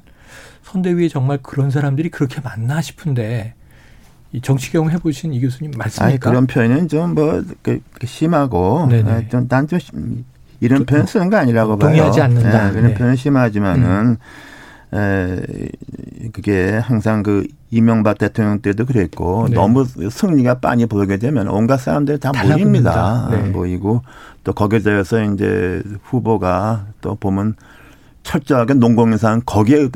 선대위에 0.62 1.08
정말 1.08 1.38
그런 1.42 1.70
사람들이 1.70 2.08
그렇게 2.08 2.40
많나 2.40 2.80
싶은데 2.80 3.54
이 4.32 4.40
정치 4.40 4.72
경험 4.72 4.90
해보신 4.90 5.34
이 5.34 5.40
교수님 5.40 5.72
맞습니까? 5.76 6.04
아니, 6.04 6.18
그런 6.18 6.46
표현은 6.46 6.88
좀뭐 6.88 7.42
그, 7.62 7.80
그 7.92 8.06
심하고 8.06 8.88
아, 9.06 9.22
좀난좀 9.28 9.78
이런 10.60 10.86
표현 10.86 11.06
쓰는 11.06 11.28
거 11.28 11.36
아니라고 11.36 11.76
봐요. 11.76 11.90
동의하지 11.90 12.20
않는다. 12.20 12.66
네, 12.66 12.72
그런 12.72 12.86
네. 12.88 12.94
표현 12.94 13.16
심하지만은 13.16 14.16
음. 14.92 14.96
에, 14.96 16.28
그게 16.32 16.78
항상 16.78 17.22
그 17.22 17.46
이명박 17.70 18.18
대통령 18.18 18.60
때도 18.60 18.86
그랬고 18.86 19.48
네. 19.48 19.54
너무 19.54 19.84
승리가 19.84 20.60
빤히 20.60 20.86
보이게 20.86 21.16
되면 21.16 21.48
온갖 21.48 21.78
사람들이 21.78 22.20
다 22.20 22.32
모입니다. 22.32 23.28
네. 23.30 23.38
모이고 23.50 24.02
또 24.44 24.52
거기에 24.52 24.80
대해서 24.80 25.22
이제 25.22 25.82
후보가 26.04 26.86
또 27.00 27.16
보면 27.16 27.56
철저하게 28.22 28.74
농공유산 28.74 29.42
거기에 29.44 29.88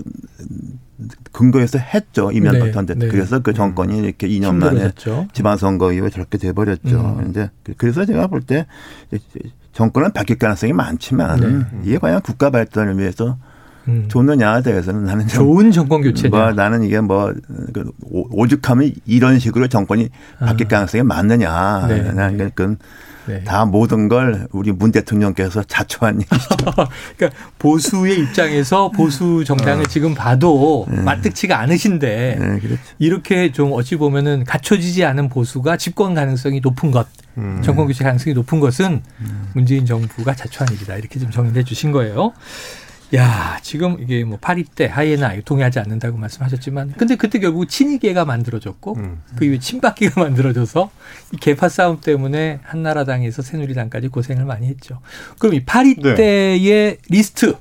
근거해서 1.32 1.78
했죠 1.78 2.30
이명박 2.32 2.66
네, 2.66 2.72
네. 3.06 3.08
그래서 3.08 3.40
그 3.40 3.52
정권이 3.52 3.98
이렇게 3.98 4.28
2년 4.28 4.54
만에 4.54 4.80
지방선거 5.34 5.92
이후에 5.92 6.08
저렇게 6.10 6.38
돼버렸죠. 6.38 7.18
음. 7.20 7.30
이제 7.30 7.50
그래서 7.76 8.04
제가 8.06 8.26
볼 8.28 8.40
때 8.42 8.66
정권은 9.72 10.12
바뀔 10.12 10.38
가능성이 10.38 10.72
많지만 10.72 11.40
네. 11.40 11.80
이게 11.84 11.98
과연 11.98 12.22
국가 12.22 12.48
발전을 12.50 12.98
위해서 12.98 13.36
음. 13.88 14.06
좋느냐에 14.08 14.62
대해서는 14.62 15.04
나는 15.04 15.26
좋은 15.26 15.70
정권 15.70 16.02
교체냐. 16.02 16.36
뭐 16.36 16.52
나는 16.52 16.82
이게 16.82 17.00
뭐그 17.00 17.92
오죽하면 18.02 18.92
이런 19.06 19.38
식으로 19.38 19.68
정권이 19.68 20.08
바뀔 20.38 20.66
아. 20.66 20.68
가능성이 20.68 21.02
많느냐. 21.02 21.86
네. 21.88 22.02
나는 22.12 22.36
네. 22.36 22.50
그건 22.54 22.78
네. 23.26 23.42
다 23.42 23.64
모든 23.64 24.08
걸 24.08 24.46
우리 24.52 24.72
문 24.72 24.92
대통령께서 24.92 25.62
자초한 25.66 26.20
얘기죠. 26.22 26.56
그러니까 27.16 27.38
보수의 27.58 28.20
입장에서 28.20 28.90
보수 28.90 29.44
정당을 29.44 29.84
어. 29.84 29.88
지금 29.88 30.14
봐도 30.14 30.86
네. 30.88 31.00
마뜩치가 31.02 31.58
않으신데 31.58 32.38
네, 32.40 32.58
그렇죠. 32.60 32.80
이렇게 32.98 33.52
좀 33.52 33.72
어찌 33.72 33.96
보면은 33.96 34.44
갖춰지지 34.44 35.04
않은 35.04 35.28
보수가 35.28 35.76
집권 35.76 36.14
가능성이 36.14 36.60
높은 36.60 36.90
것, 36.90 37.06
음. 37.38 37.60
정권 37.62 37.86
교체 37.86 38.04
가능성이 38.04 38.34
높은 38.34 38.60
것은 38.60 39.02
음. 39.20 39.48
문재인 39.54 39.86
정부가 39.86 40.34
자초한 40.34 40.72
일이다. 40.74 40.96
이렇게 40.96 41.18
좀 41.18 41.30
정리해 41.30 41.64
주신 41.64 41.92
거예요. 41.92 42.32
야, 43.14 43.58
지금 43.62 43.98
이게 44.00 44.24
뭐 44.24 44.36
파리 44.40 44.64
떼 44.64 44.86
하이에나 44.86 45.32
동의하지 45.44 45.78
않는다고 45.78 46.18
말씀하셨지만, 46.18 46.94
근데 46.96 47.14
그때 47.14 47.38
결국 47.38 47.66
친이계가 47.66 48.24
만들어졌고, 48.24 48.96
음. 48.96 49.22
그 49.36 49.44
이후에 49.44 49.58
친박계가 49.58 50.20
만들어져서 50.22 50.90
이 51.32 51.36
계파 51.36 51.68
싸움 51.68 52.00
때문에 52.00 52.60
한나라당에서 52.64 53.42
새누리당까지 53.42 54.08
고생을 54.08 54.44
많이 54.44 54.66
했죠. 54.66 55.00
그럼 55.38 55.54
이 55.54 55.64
파리 55.64 55.94
네. 55.96 56.14
떼의 56.14 56.98
리스트 57.08 57.54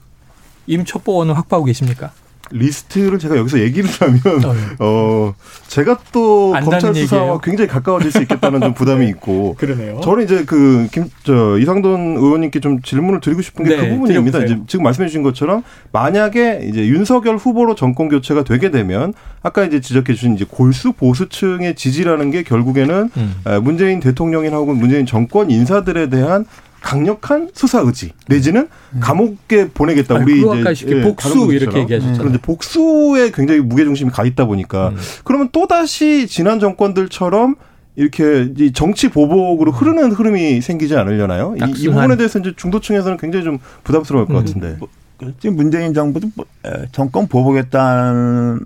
임첩보원은 0.67 1.35
확보하고 1.35 1.65
계십니까? 1.65 2.11
리스트를 2.51 3.19
제가 3.19 3.37
여기서 3.37 3.59
얘기를 3.59 3.89
하면 3.99 4.19
어, 4.45 4.53
네. 4.53 4.59
어 4.79 5.33
제가 5.67 5.99
또 6.11 6.53
검찰 6.63 6.93
수사와 6.93 7.39
굉장히 7.41 7.67
가까워질 7.67 8.11
수 8.11 8.21
있겠다는 8.21 8.61
좀 8.61 8.73
부담이 8.73 9.07
있고 9.09 9.55
그러네요. 9.59 9.99
저는 10.01 10.23
이제 10.25 10.45
그 10.45 10.87
김 10.91 11.05
저 11.23 11.57
이상돈 11.57 12.17
의원님께 12.17 12.59
좀 12.59 12.81
질문을 12.81 13.19
드리고 13.19 13.41
싶은 13.41 13.65
게그 13.65 13.81
네, 13.81 13.89
부분입니다. 13.89 14.43
이제 14.43 14.59
지금 14.67 14.83
말씀해 14.83 15.07
주신 15.07 15.23
것처럼 15.23 15.63
만약에 15.91 16.67
이제 16.69 16.85
윤석열 16.87 17.37
후보로 17.37 17.73
정권 17.75 18.09
교체가 18.09 18.43
되게 18.43 18.69
되면 18.69 19.13
아까 19.41 19.63
이제 19.65 19.81
지적해 19.81 20.13
주신 20.13 20.35
이제 20.35 20.45
골수 20.47 20.93
보수층의 20.93 21.75
지지라는 21.75 22.29
게 22.31 22.43
결국에는 22.43 23.09
음. 23.17 23.35
문재인 23.63 23.99
대통령이나 23.99 24.57
혹은 24.57 24.77
문재인 24.77 25.05
정권 25.05 25.49
인사들에 25.49 26.09
대한 26.09 26.45
강력한 26.81 27.49
수사 27.53 27.79
의지 27.79 28.11
내지는 28.27 28.67
음. 28.93 28.99
감옥에 28.99 29.69
보내겠다. 29.69 30.15
우리 30.15 30.41
이제 30.71 30.85
예, 30.87 31.01
복수 31.01 31.51
이렇게 31.51 31.79
얘기하셨잖아요. 31.79 32.17
그런데 32.17 32.39
복수에 32.39 33.31
굉장히 33.33 33.61
무게 33.61 33.83
중심이 33.83 34.11
가 34.11 34.23
있다 34.23 34.45
보니까 34.45 34.89
음. 34.89 34.97
그러면 35.23 35.49
또 35.51 35.67
다시 35.67 36.27
지난 36.27 36.59
정권들처럼 36.59 37.55
이렇게 37.95 38.51
정치 38.73 39.09
보복으로 39.09 39.71
음. 39.71 39.73
흐르는 39.73 40.11
흐름이 40.11 40.61
생기지 40.61 40.95
않으려나요? 40.95 41.55
이, 41.57 41.71
이, 41.81 41.87
부분에 41.87 42.17
대해서 42.17 42.39
이제 42.39 42.53
중도층에서는 42.55 43.17
굉장히 43.17 43.45
좀 43.45 43.59
부담스러울 43.83 44.25
것 44.25 44.33
음. 44.33 44.39
같은데. 44.39 44.75
뭐, 44.79 44.89
지금 45.39 45.55
문재인 45.55 45.93
정부도 45.93 46.29
뭐, 46.35 46.45
정권 46.91 47.27
보복했다는 47.27 48.59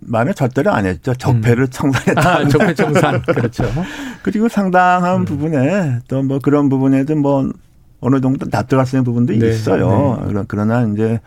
말을 0.00 0.34
절대로 0.34 0.72
안 0.72 0.86
했죠. 0.86 1.14
적폐를 1.14 1.64
음. 1.64 1.70
청산했다. 1.70 2.38
아, 2.38 2.48
적폐 2.48 2.74
청산. 2.74 3.22
그렇죠. 3.22 3.64
그리고 4.22 4.48
상당한 4.48 5.20
음. 5.20 5.24
부분에 5.24 6.00
또 6.08 6.22
뭐 6.22 6.38
그런 6.38 6.68
부분에도 6.68 7.16
뭐 7.16 7.50
어느 8.00 8.20
정도 8.20 8.46
납득할 8.50 8.86
수 8.86 8.96
있는 8.96 9.04
부분도 9.04 9.34
네. 9.34 9.48
있어요. 9.48 10.22
네. 10.32 10.42
그러나 10.48 10.82
이제 10.82 11.20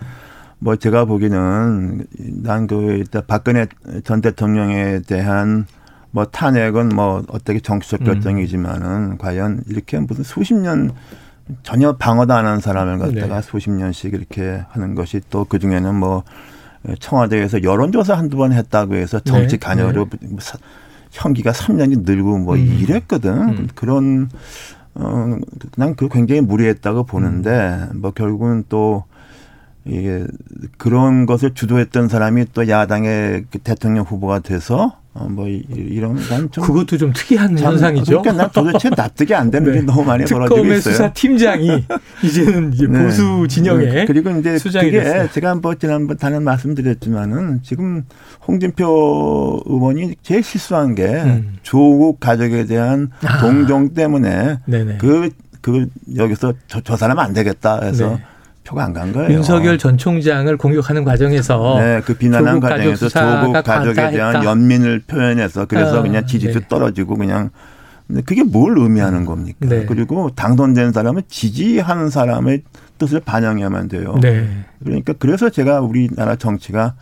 뭐 0.59 0.75
제가 0.75 1.05
보기에는 1.05 2.05
난그 2.43 3.03
박근혜 3.27 3.67
전 4.03 4.21
대통령에 4.21 5.01
대한 5.01 5.65
뭐 6.12 6.25
탄핵은 6.25 6.89
뭐 6.89 7.23
어떻게 7.27 7.59
정치적 7.59 8.01
음. 8.01 8.05
결정이지만은 8.05 9.12
음. 9.12 9.17
과연 9.17 9.63
이렇게 9.67 9.99
무슨 9.99 10.23
수십 10.23 10.53
년 10.53 10.91
전혀 11.63 11.93
방어도 11.97 12.34
안 12.34 12.45
하는 12.45 12.60
사람을 12.62 12.99
갖다가 12.99 13.36
네. 13.36 13.41
수십 13.41 13.69
년씩 13.71 14.13
이렇게 14.13 14.63
하는 14.69 14.95
것이 14.95 15.21
또 15.29 15.45
그 15.45 15.60
중에는 15.60 15.93
뭐 15.95 16.23
청와대에서 16.99 17.63
여론조사 17.63 18.17
한두 18.17 18.38
번 18.38 18.53
했다고 18.53 18.95
해서 18.95 19.19
정치 19.19 19.58
네. 19.58 19.65
관여로 19.65 20.08
사- 20.39 20.58
형기가 21.12 21.51
3년이 21.51 22.03
늘고 22.06 22.39
뭐 22.39 22.56
음. 22.56 22.60
이랬거든. 22.82 23.32
음. 23.49 23.67
그런 23.75 24.29
어, 24.95 25.38
난 25.75 25.95
그 25.95 26.08
굉장히 26.10 26.41
무리했다고 26.41 27.03
보는데 27.06 27.88
뭐 27.95 28.12
결국은 28.12 28.63
또 28.69 29.03
이게 29.86 30.25
그런 30.77 31.25
것을 31.25 31.53
주도했던 31.53 32.08
사람이 32.08 32.45
또 32.53 32.67
야당의 32.69 33.45
그 33.51 33.60
대통령 33.60 34.06
후보가 34.06 34.39
돼서 34.39 34.97
어, 35.15 35.28
뭐 35.30 35.47
이- 35.47 35.63
이런 35.69 36.15
난 36.28 36.49
좀 36.49 36.63
그것도 36.63 36.97
좀 36.97 37.13
특이한 37.13 37.58
현상이죠. 37.58 38.23
그러니까 38.23 38.34
난 38.43 38.52
도대체 38.52 38.89
납득이 38.89 39.36
안 39.36 39.52
되는 39.52 39.69
네. 39.71 39.80
게 39.80 39.86
너무 39.86 40.04
많이 40.04 40.23
벌어지고 40.26 40.56
특검의 40.56 40.78
있어요. 40.80 40.93
수사팀장이 40.95 41.84
이제는 42.23 42.73
이제 42.73 42.88
네. 42.88 43.04
보수 43.04 43.45
진영에 43.47 43.86
네. 43.86 44.06
그리고 44.06 44.32
이제 44.32 44.58
그게 44.58 44.91
됐어요. 44.91 45.30
제가 45.32 45.54
뭐 45.56 45.76
지난번 45.76 46.17
다른 46.17 46.43
말씀드렸지만은 46.43 47.60
지금 47.62 48.04
홍준표 48.47 49.62
의원이 49.67 50.15
제일 50.23 50.41
실수한 50.43 50.95
게 50.95 51.06
음. 51.06 51.58
조국 51.62 52.19
가족에 52.19 52.65
대한 52.65 53.12
아. 53.23 53.39
동정 53.39 53.93
때문에 53.93 54.60
네네. 54.65 54.97
그, 54.99 55.30
그, 55.62 55.88
여기서 56.15 56.54
저, 56.67 56.82
저 56.82 56.97
사람 56.97 57.19
안 57.19 57.34
되겠다 57.34 57.82
해서 57.84 58.10
네. 58.17 58.23
표가 58.63 58.84
안 58.86 58.93
간 58.93 59.12
거예요. 59.12 59.32
윤석열 59.34 59.78
전 59.78 59.97
총장을 59.97 60.56
공격하는 60.58 61.04
과정에서 61.04 61.76
네, 61.80 62.02
그 62.06 62.15
비난한 62.15 62.56
조국 62.56 62.67
과정에서 62.69 63.10
조국 63.10 63.63
가족에 63.63 64.12
대한. 64.12 64.43
연민을 64.43 65.02
표현해서 65.08 65.65
그래서 65.65 65.99
아, 65.99 66.02
그냥 66.02 66.26
지지도 66.26 66.60
네. 66.60 66.67
떨어지고 66.69 67.15
그냥 67.17 67.49
그게 68.26 68.43
뭘 68.43 68.78
의미하는 68.78 69.26
겁니까? 69.26 69.58
네. 69.62 69.86
그리고 69.86 70.30
당선된 70.36 70.91
사람은 70.93 71.23
지지하는 71.28 72.10
사람의 72.10 72.63
뜻을 72.99 73.19
반영해야만 73.21 73.88
돼요. 73.89 74.15
네. 74.21 74.47
그러니까 74.84 75.13
그래서 75.19 75.49
제가 75.49 75.82
우리나라 75.82 76.36
정치가 76.36 76.95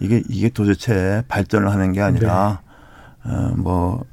이게 0.00 0.22
이게 0.28 0.48
도대체 0.48 1.22
발전을 1.28 1.70
하는 1.70 1.92
게 1.92 2.00
아니라 2.00 2.60
어, 3.24 3.52
뭐 3.56 4.04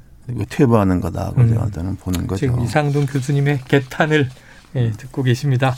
퇴보하는 0.48 1.00
거다 1.00 1.30
고 1.30 1.40
음. 1.42 1.48
제가 1.48 1.68
저는 1.70 1.96
보는 1.96 2.26
거죠. 2.26 2.40
지금 2.40 2.60
이상동 2.60 3.06
교수님의 3.06 3.60
개탄을 3.68 4.28
예, 4.76 4.90
듣고 4.92 5.22
계십니다. 5.22 5.74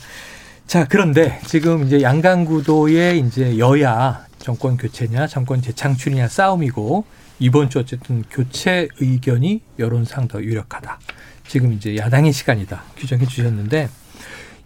자, 0.70 0.86
그런데 0.88 1.40
지금 1.48 1.84
이제 1.84 2.00
양강구도의 2.00 3.18
이제 3.18 3.58
여야 3.58 4.24
정권 4.38 4.76
교체냐 4.76 5.26
정권 5.26 5.60
재창출이냐 5.60 6.28
싸움이고 6.28 7.04
이번 7.40 7.70
주 7.70 7.80
어쨌든 7.80 8.22
교체 8.30 8.86
의견이 9.00 9.62
여론상 9.80 10.28
더 10.28 10.40
유력하다. 10.40 11.00
지금 11.48 11.72
이제 11.72 11.96
야당의 11.96 12.32
시간이다 12.32 12.84
규정해 12.96 13.26
주셨는데 13.26 13.88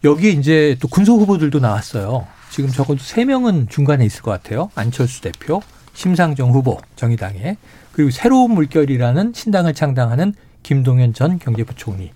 여기 0.04 0.34
이제 0.34 0.76
또 0.78 0.88
군소 0.88 1.16
후보들도 1.16 1.58
나왔어요. 1.60 2.26
지금 2.50 2.68
적어도 2.68 2.98
세 2.98 3.24
명은 3.24 3.70
중간에 3.70 4.04
있을 4.04 4.20
것 4.20 4.30
같아요. 4.30 4.68
안철수 4.74 5.22
대표, 5.22 5.62
심상정 5.94 6.50
후보 6.50 6.82
정의당에 6.96 7.56
그리고 7.92 8.10
새로운 8.10 8.50
물결이라는 8.50 9.32
신당을 9.34 9.72
창당하는 9.72 10.34
김동연 10.64 11.14
전 11.14 11.38
경제부총리 11.38 12.10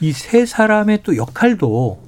이 0.00 0.12
세 0.12 0.44
사람의 0.44 1.04
또 1.04 1.16
역할도 1.16 2.07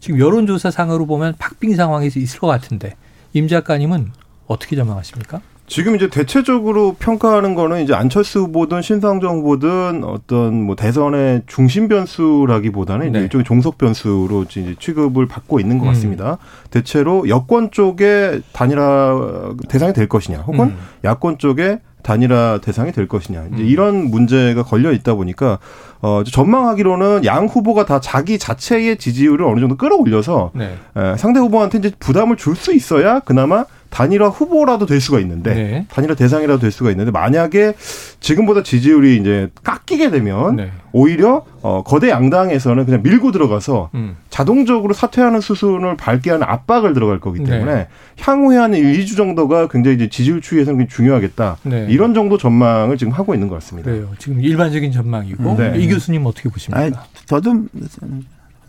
지금 0.00 0.20
여론조사상으로 0.20 1.06
보면 1.06 1.34
박빙 1.38 1.74
상황에서 1.74 2.20
있을 2.20 2.40
것 2.40 2.46
같은데 2.46 2.96
임 3.32 3.48
작가님은 3.48 4.12
어떻게 4.46 4.76
전망하십니까? 4.76 5.40
지금 5.68 5.94
이제 5.94 6.08
대체적으로 6.08 6.96
평가하는 6.98 7.54
거는 7.54 7.82
이제 7.82 7.92
안철수 7.92 8.40
후보든 8.40 8.80
신상정 8.80 9.40
후보든 9.40 10.02
어떤 10.02 10.62
뭐 10.62 10.74
대선의 10.74 11.42
중심 11.46 11.88
변수라기보다는 11.88 13.12
네. 13.12 13.20
일종의 13.20 13.44
종속 13.44 13.76
변수로 13.76 14.44
이제 14.44 14.74
취급을 14.78 15.26
받고 15.26 15.60
있는 15.60 15.78
것 15.78 15.84
음. 15.84 15.88
같습니다. 15.88 16.38
대체로 16.70 17.28
여권 17.28 17.70
쪽에 17.70 18.40
단일화 18.52 19.56
대상이 19.68 19.92
될 19.92 20.08
것이냐, 20.08 20.38
혹은 20.38 20.68
음. 20.68 20.78
야권 21.04 21.36
쪽에 21.36 21.80
단일화 22.08 22.60
대상이 22.62 22.90
될 22.90 23.06
것이냐. 23.06 23.44
이제 23.52 23.62
음. 23.62 23.66
이런 23.66 24.10
문제가 24.10 24.62
걸려 24.62 24.92
있다 24.92 25.14
보니까 25.14 25.58
어 26.00 26.22
전망하기로는 26.24 27.26
양 27.26 27.46
후보가 27.46 27.84
다 27.84 28.00
자기 28.00 28.38
자체의 28.38 28.96
지지율을 28.96 29.44
어느 29.44 29.60
정도 29.60 29.76
끌어올려서 29.76 30.52
네. 30.54 30.78
에, 30.96 31.16
상대 31.18 31.38
후보한테 31.40 31.78
이제 31.78 31.92
부담을 31.98 32.36
줄 32.36 32.56
수 32.56 32.72
있어야 32.74 33.20
그나마 33.20 33.66
단일화 33.90 34.28
후보라도 34.28 34.86
될 34.86 35.00
수가 35.00 35.18
있는데 35.20 35.54
네. 35.54 35.86
단일화 35.90 36.14
대상이라도 36.14 36.60
될 36.60 36.70
수가 36.70 36.90
있는데 36.90 37.10
만약에 37.10 37.74
지금보다 38.20 38.62
지지율이 38.62 39.16
이제 39.16 39.48
깎이게 39.62 40.10
되면 40.10 40.56
네. 40.56 40.70
오히려 40.92 41.44
어, 41.62 41.82
거대 41.82 42.10
양당에서는 42.10 42.84
그냥 42.84 43.02
밀고 43.02 43.32
들어가서 43.32 43.90
음. 43.94 44.16
자동적으로 44.30 44.94
사퇴하는 44.94 45.40
수순을 45.40 45.96
밟게 45.96 46.30
하는 46.30 46.46
압박을 46.46 46.94
들어갈 46.94 47.18
거기 47.18 47.42
때문에 47.42 47.74
네. 47.74 47.88
향후에 48.20 48.56
한 48.56 48.74
1, 48.74 49.04
2주 49.04 49.16
정도가 49.16 49.68
굉장히 49.68 49.96
이제 49.96 50.08
지지율 50.08 50.40
추이에서는 50.40 50.78
굉장히 50.78 50.94
중요하겠다. 50.94 51.56
네. 51.64 51.86
이런 51.88 52.14
정도 52.14 52.38
전망을 52.38 52.96
지금 52.98 53.12
하고 53.12 53.34
있는 53.34 53.48
것 53.48 53.54
같습니다. 53.56 53.90
그래요. 53.90 54.10
지금 54.18 54.40
일반적인 54.40 54.92
전망이고 54.92 55.56
네. 55.56 55.74
이 55.78 55.88
교수님 55.88 56.24
어떻게 56.26 56.48
보십니까? 56.48 56.80
아니, 56.80 56.92
저도 57.26 57.66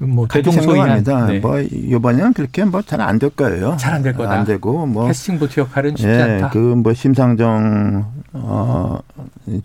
뭐 0.02 0.28
생각합니다. 0.32 1.26
네. 1.28 1.40
뭐 1.40 1.60
이번에는 1.60 2.34
그렇게 2.34 2.64
뭐 2.64 2.82
잘 2.82 3.02
안 3.02 3.20
될 3.20 3.30
거예요. 3.32 3.76
잘 3.78 3.94
안 3.94 4.02
될 4.02 4.14
거다. 4.14 4.32
안 4.32 4.46
되고 4.46 4.86
뭐 4.86 5.08
캐스팅 5.08 5.38
보트 5.40 5.60
역할은 5.60 5.92
쉽지 5.98 6.08
예, 6.08 6.22
않다. 6.22 6.50
그뭐 6.52 6.94
심상정 6.94 8.06
어 8.34 9.00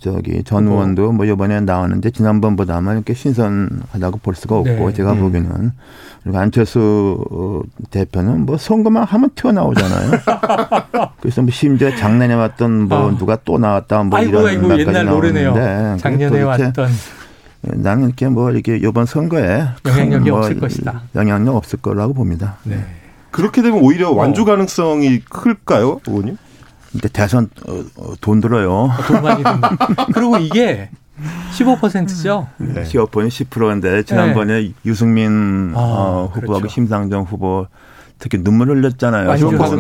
저기 0.01 0.43
전. 0.45 0.67
의원도 0.67 1.13
뭐 1.13 1.25
이번에 1.27 1.61
나왔는데 1.61 2.11
지난번보다는 2.11 2.95
이렇게 2.95 3.15
신선하다고 3.15 4.19
볼 4.23 4.35
수가 4.35 4.57
없고 4.57 4.89
네. 4.89 4.93
제가 4.95 5.13
음. 5.13 5.21
보기에는 5.21 5.73
그리고 6.25 6.39
안철수 6.39 7.23
어, 7.31 7.61
대표는 7.91 8.47
뭐 8.47 8.57
선거만 8.57 9.05
하면 9.05 9.31
튀어나오잖아요. 9.35 10.11
그래서 11.21 11.43
뭐 11.43 11.51
심지어 11.53 11.95
작년에 11.95 12.33
왔던 12.35 12.89
뭐 12.89 13.11
아. 13.13 13.17
누가 13.19 13.37
또 13.45 13.59
나왔다 13.59 14.03
뭐 14.05 14.19
아이고 14.19 14.31
이런 14.31 14.47
아이고 14.49 14.79
옛날 14.81 15.05
노래네요. 15.07 15.55
나오는데 15.55 15.97
작년에 16.03 16.43
왔던 16.43 16.89
나는 17.73 18.07
이렇게 18.07 18.29
뭐 18.29 18.51
이렇게 18.51 18.77
이번 18.77 19.07
선거에 19.07 19.67
영향력이 19.87 20.25
큰뭐 20.25 20.39
없을 20.39 20.61
것이다. 20.61 21.03
영향력 21.15 21.57
없을 21.57 21.81
거라고 21.81 22.15
봅니다. 22.15 22.57
네. 22.65 22.85
그렇게 23.31 23.63
되면 23.63 23.81
오히려 23.81 24.13
완주 24.13 24.45
가능성이 24.45 25.21
클까요, 25.21 26.01
의원님? 26.07 26.37
근데 26.93 27.09
대선 27.09 27.51
어, 27.67 27.83
어, 27.97 28.15
돈 28.21 28.41
들어요. 28.41 28.89
돈 29.09 29.23
많이 29.23 29.43
든다. 29.43 29.77
그리고 30.15 30.39
이게 30.39 30.91
15%죠. 31.53 32.49
네. 32.59 32.85
기업은 32.85 33.29
10%인데 33.29 34.05
지난번에 34.05 34.73
유승민 34.87 35.73
아, 35.75 35.79
어, 35.79 36.31
후보하고 36.33 36.61
그렇죠. 36.61 36.69
심상정 36.69 37.25
후보 37.25 37.67
특히 38.19 38.43
눈물 38.43 38.71
흘렸잖아요. 38.71 39.29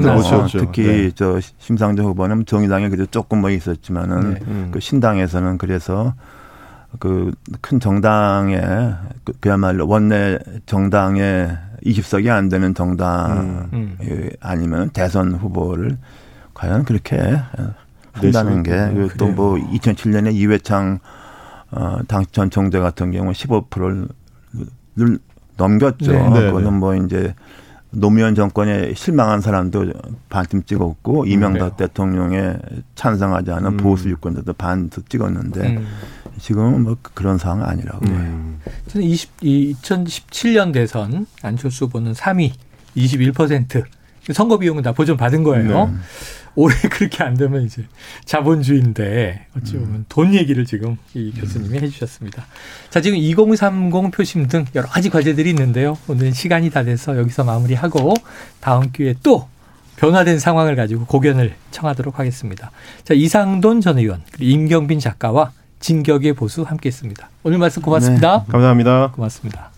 나서. 0.01 0.38
어, 0.40 0.47
특히 0.49 0.83
네. 0.83 1.11
저 1.14 1.38
심상정 1.59 2.07
후보는 2.07 2.47
정의당에 2.47 2.88
그래도 2.88 3.07
조금 3.07 3.40
뭐 3.40 3.51
있었지만은 3.51 4.35
네. 4.35 4.40
음. 4.47 4.68
그 4.73 4.81
신당에서는 4.81 5.59
그래서 5.59 6.14
그 6.98 7.33
큰 7.61 7.80
정당에 7.80 8.61
그- 9.24 9.33
그야말로 9.40 9.87
원내 9.87 10.38
정당에 10.66 11.48
20석이 11.85 12.28
안 12.30 12.48
되는 12.48 12.74
정당 12.74 13.68
음. 13.72 13.96
이 14.02 14.30
아니면 14.40 14.90
대선 14.90 15.35
후보를 15.35 15.96
과연 16.54 16.85
그렇게 16.85 17.18
한다는 18.12 18.62
게 18.62 18.70
낼수 18.72 19.16
또뭐 19.16 19.54
2007년에 19.72 20.35
이회창 20.35 20.98
어, 21.70 21.98
당전 22.07 22.50
총재 22.50 22.78
같은 22.78 23.11
경우 23.11 23.33
15%를 23.33 25.18
넘겼죠. 25.57 26.12
네. 26.12 26.30
네, 26.30 26.40
그거는 26.46 26.70
네. 26.72 26.78
뭐 26.78 26.94
이제 26.94 27.35
노무현 27.90 28.35
정권에 28.35 28.92
실망한 28.94 29.40
사람도 29.40 29.92
반쯤 30.28 30.64
찍었고 30.64 31.26
이명박 31.26 31.76
그래요. 31.76 31.88
대통령에 31.88 32.57
찬성하지 32.96 33.52
않은 33.52 33.72
음. 33.72 33.76
보수 33.76 34.09
유권자도 34.09 34.52
반쯤 34.54 35.04
찍었는데 35.09 35.76
음. 35.76 35.87
지금은 36.44 36.83
뭐 36.83 36.96
그런 37.14 37.38
상황 37.38 37.66
아니라고 37.66 38.00
봐요. 38.00 38.16
음. 38.18 38.61
저는 38.88 39.07
20, 39.07 39.30
이 39.40 39.74
2017년 39.80 40.74
대선 40.74 41.26
안철수 41.40 41.87
후보는 41.87 42.12
3위 42.12 42.52
21% 42.94 43.85
선거 44.30 44.59
비용은 44.59 44.83
다 44.83 44.92
보전 44.92 45.16
받은 45.16 45.42
거예요. 45.42 45.87
네. 45.87 45.94
올해 46.54 46.76
그렇게 46.92 47.24
안 47.24 47.35
되면 47.35 47.62
이제 47.64 47.87
자본주의인데 48.26 49.46
어찌 49.57 49.72
보면 49.72 49.88
음. 49.88 50.04
돈 50.11 50.35
얘기를 50.35 50.66
지금 50.66 50.98
이 51.14 51.33
교수님이 51.33 51.78
해주셨습니다. 51.78 52.44
자 52.90 53.00
지금 53.00 53.16
2030 53.16 54.12
표심 54.12 54.46
등 54.46 54.66
여러 54.74 54.87
가지 54.87 55.09
과제들이 55.09 55.48
있는데요. 55.48 55.96
오늘 56.09 56.35
시간이 56.35 56.68
다 56.68 56.83
돼서 56.83 57.16
여기서 57.16 57.44
마무리하고 57.44 58.12
다음 58.61 58.92
기회에 58.92 59.14
또 59.22 59.48
변화된 59.96 60.38
상황을 60.38 60.76
가지고 60.76 61.07
고견을 61.07 61.54
청하도록 61.70 62.18
하겠습니다. 62.18 62.70
자 63.02 63.14
이상돈 63.14 63.80
전 63.80 63.96
의원 63.96 64.22
그리고 64.30 64.44
임경빈 64.44 64.98
작가와 64.98 65.52
진격의 65.85 66.33
보수 66.33 66.62
함께했습니다. 66.62 67.29
오늘 67.42 67.59
말씀 67.59 67.83
고맙습니다. 67.83 68.47
감사합니다. 68.49 69.11
고맙습니다. 69.14 69.73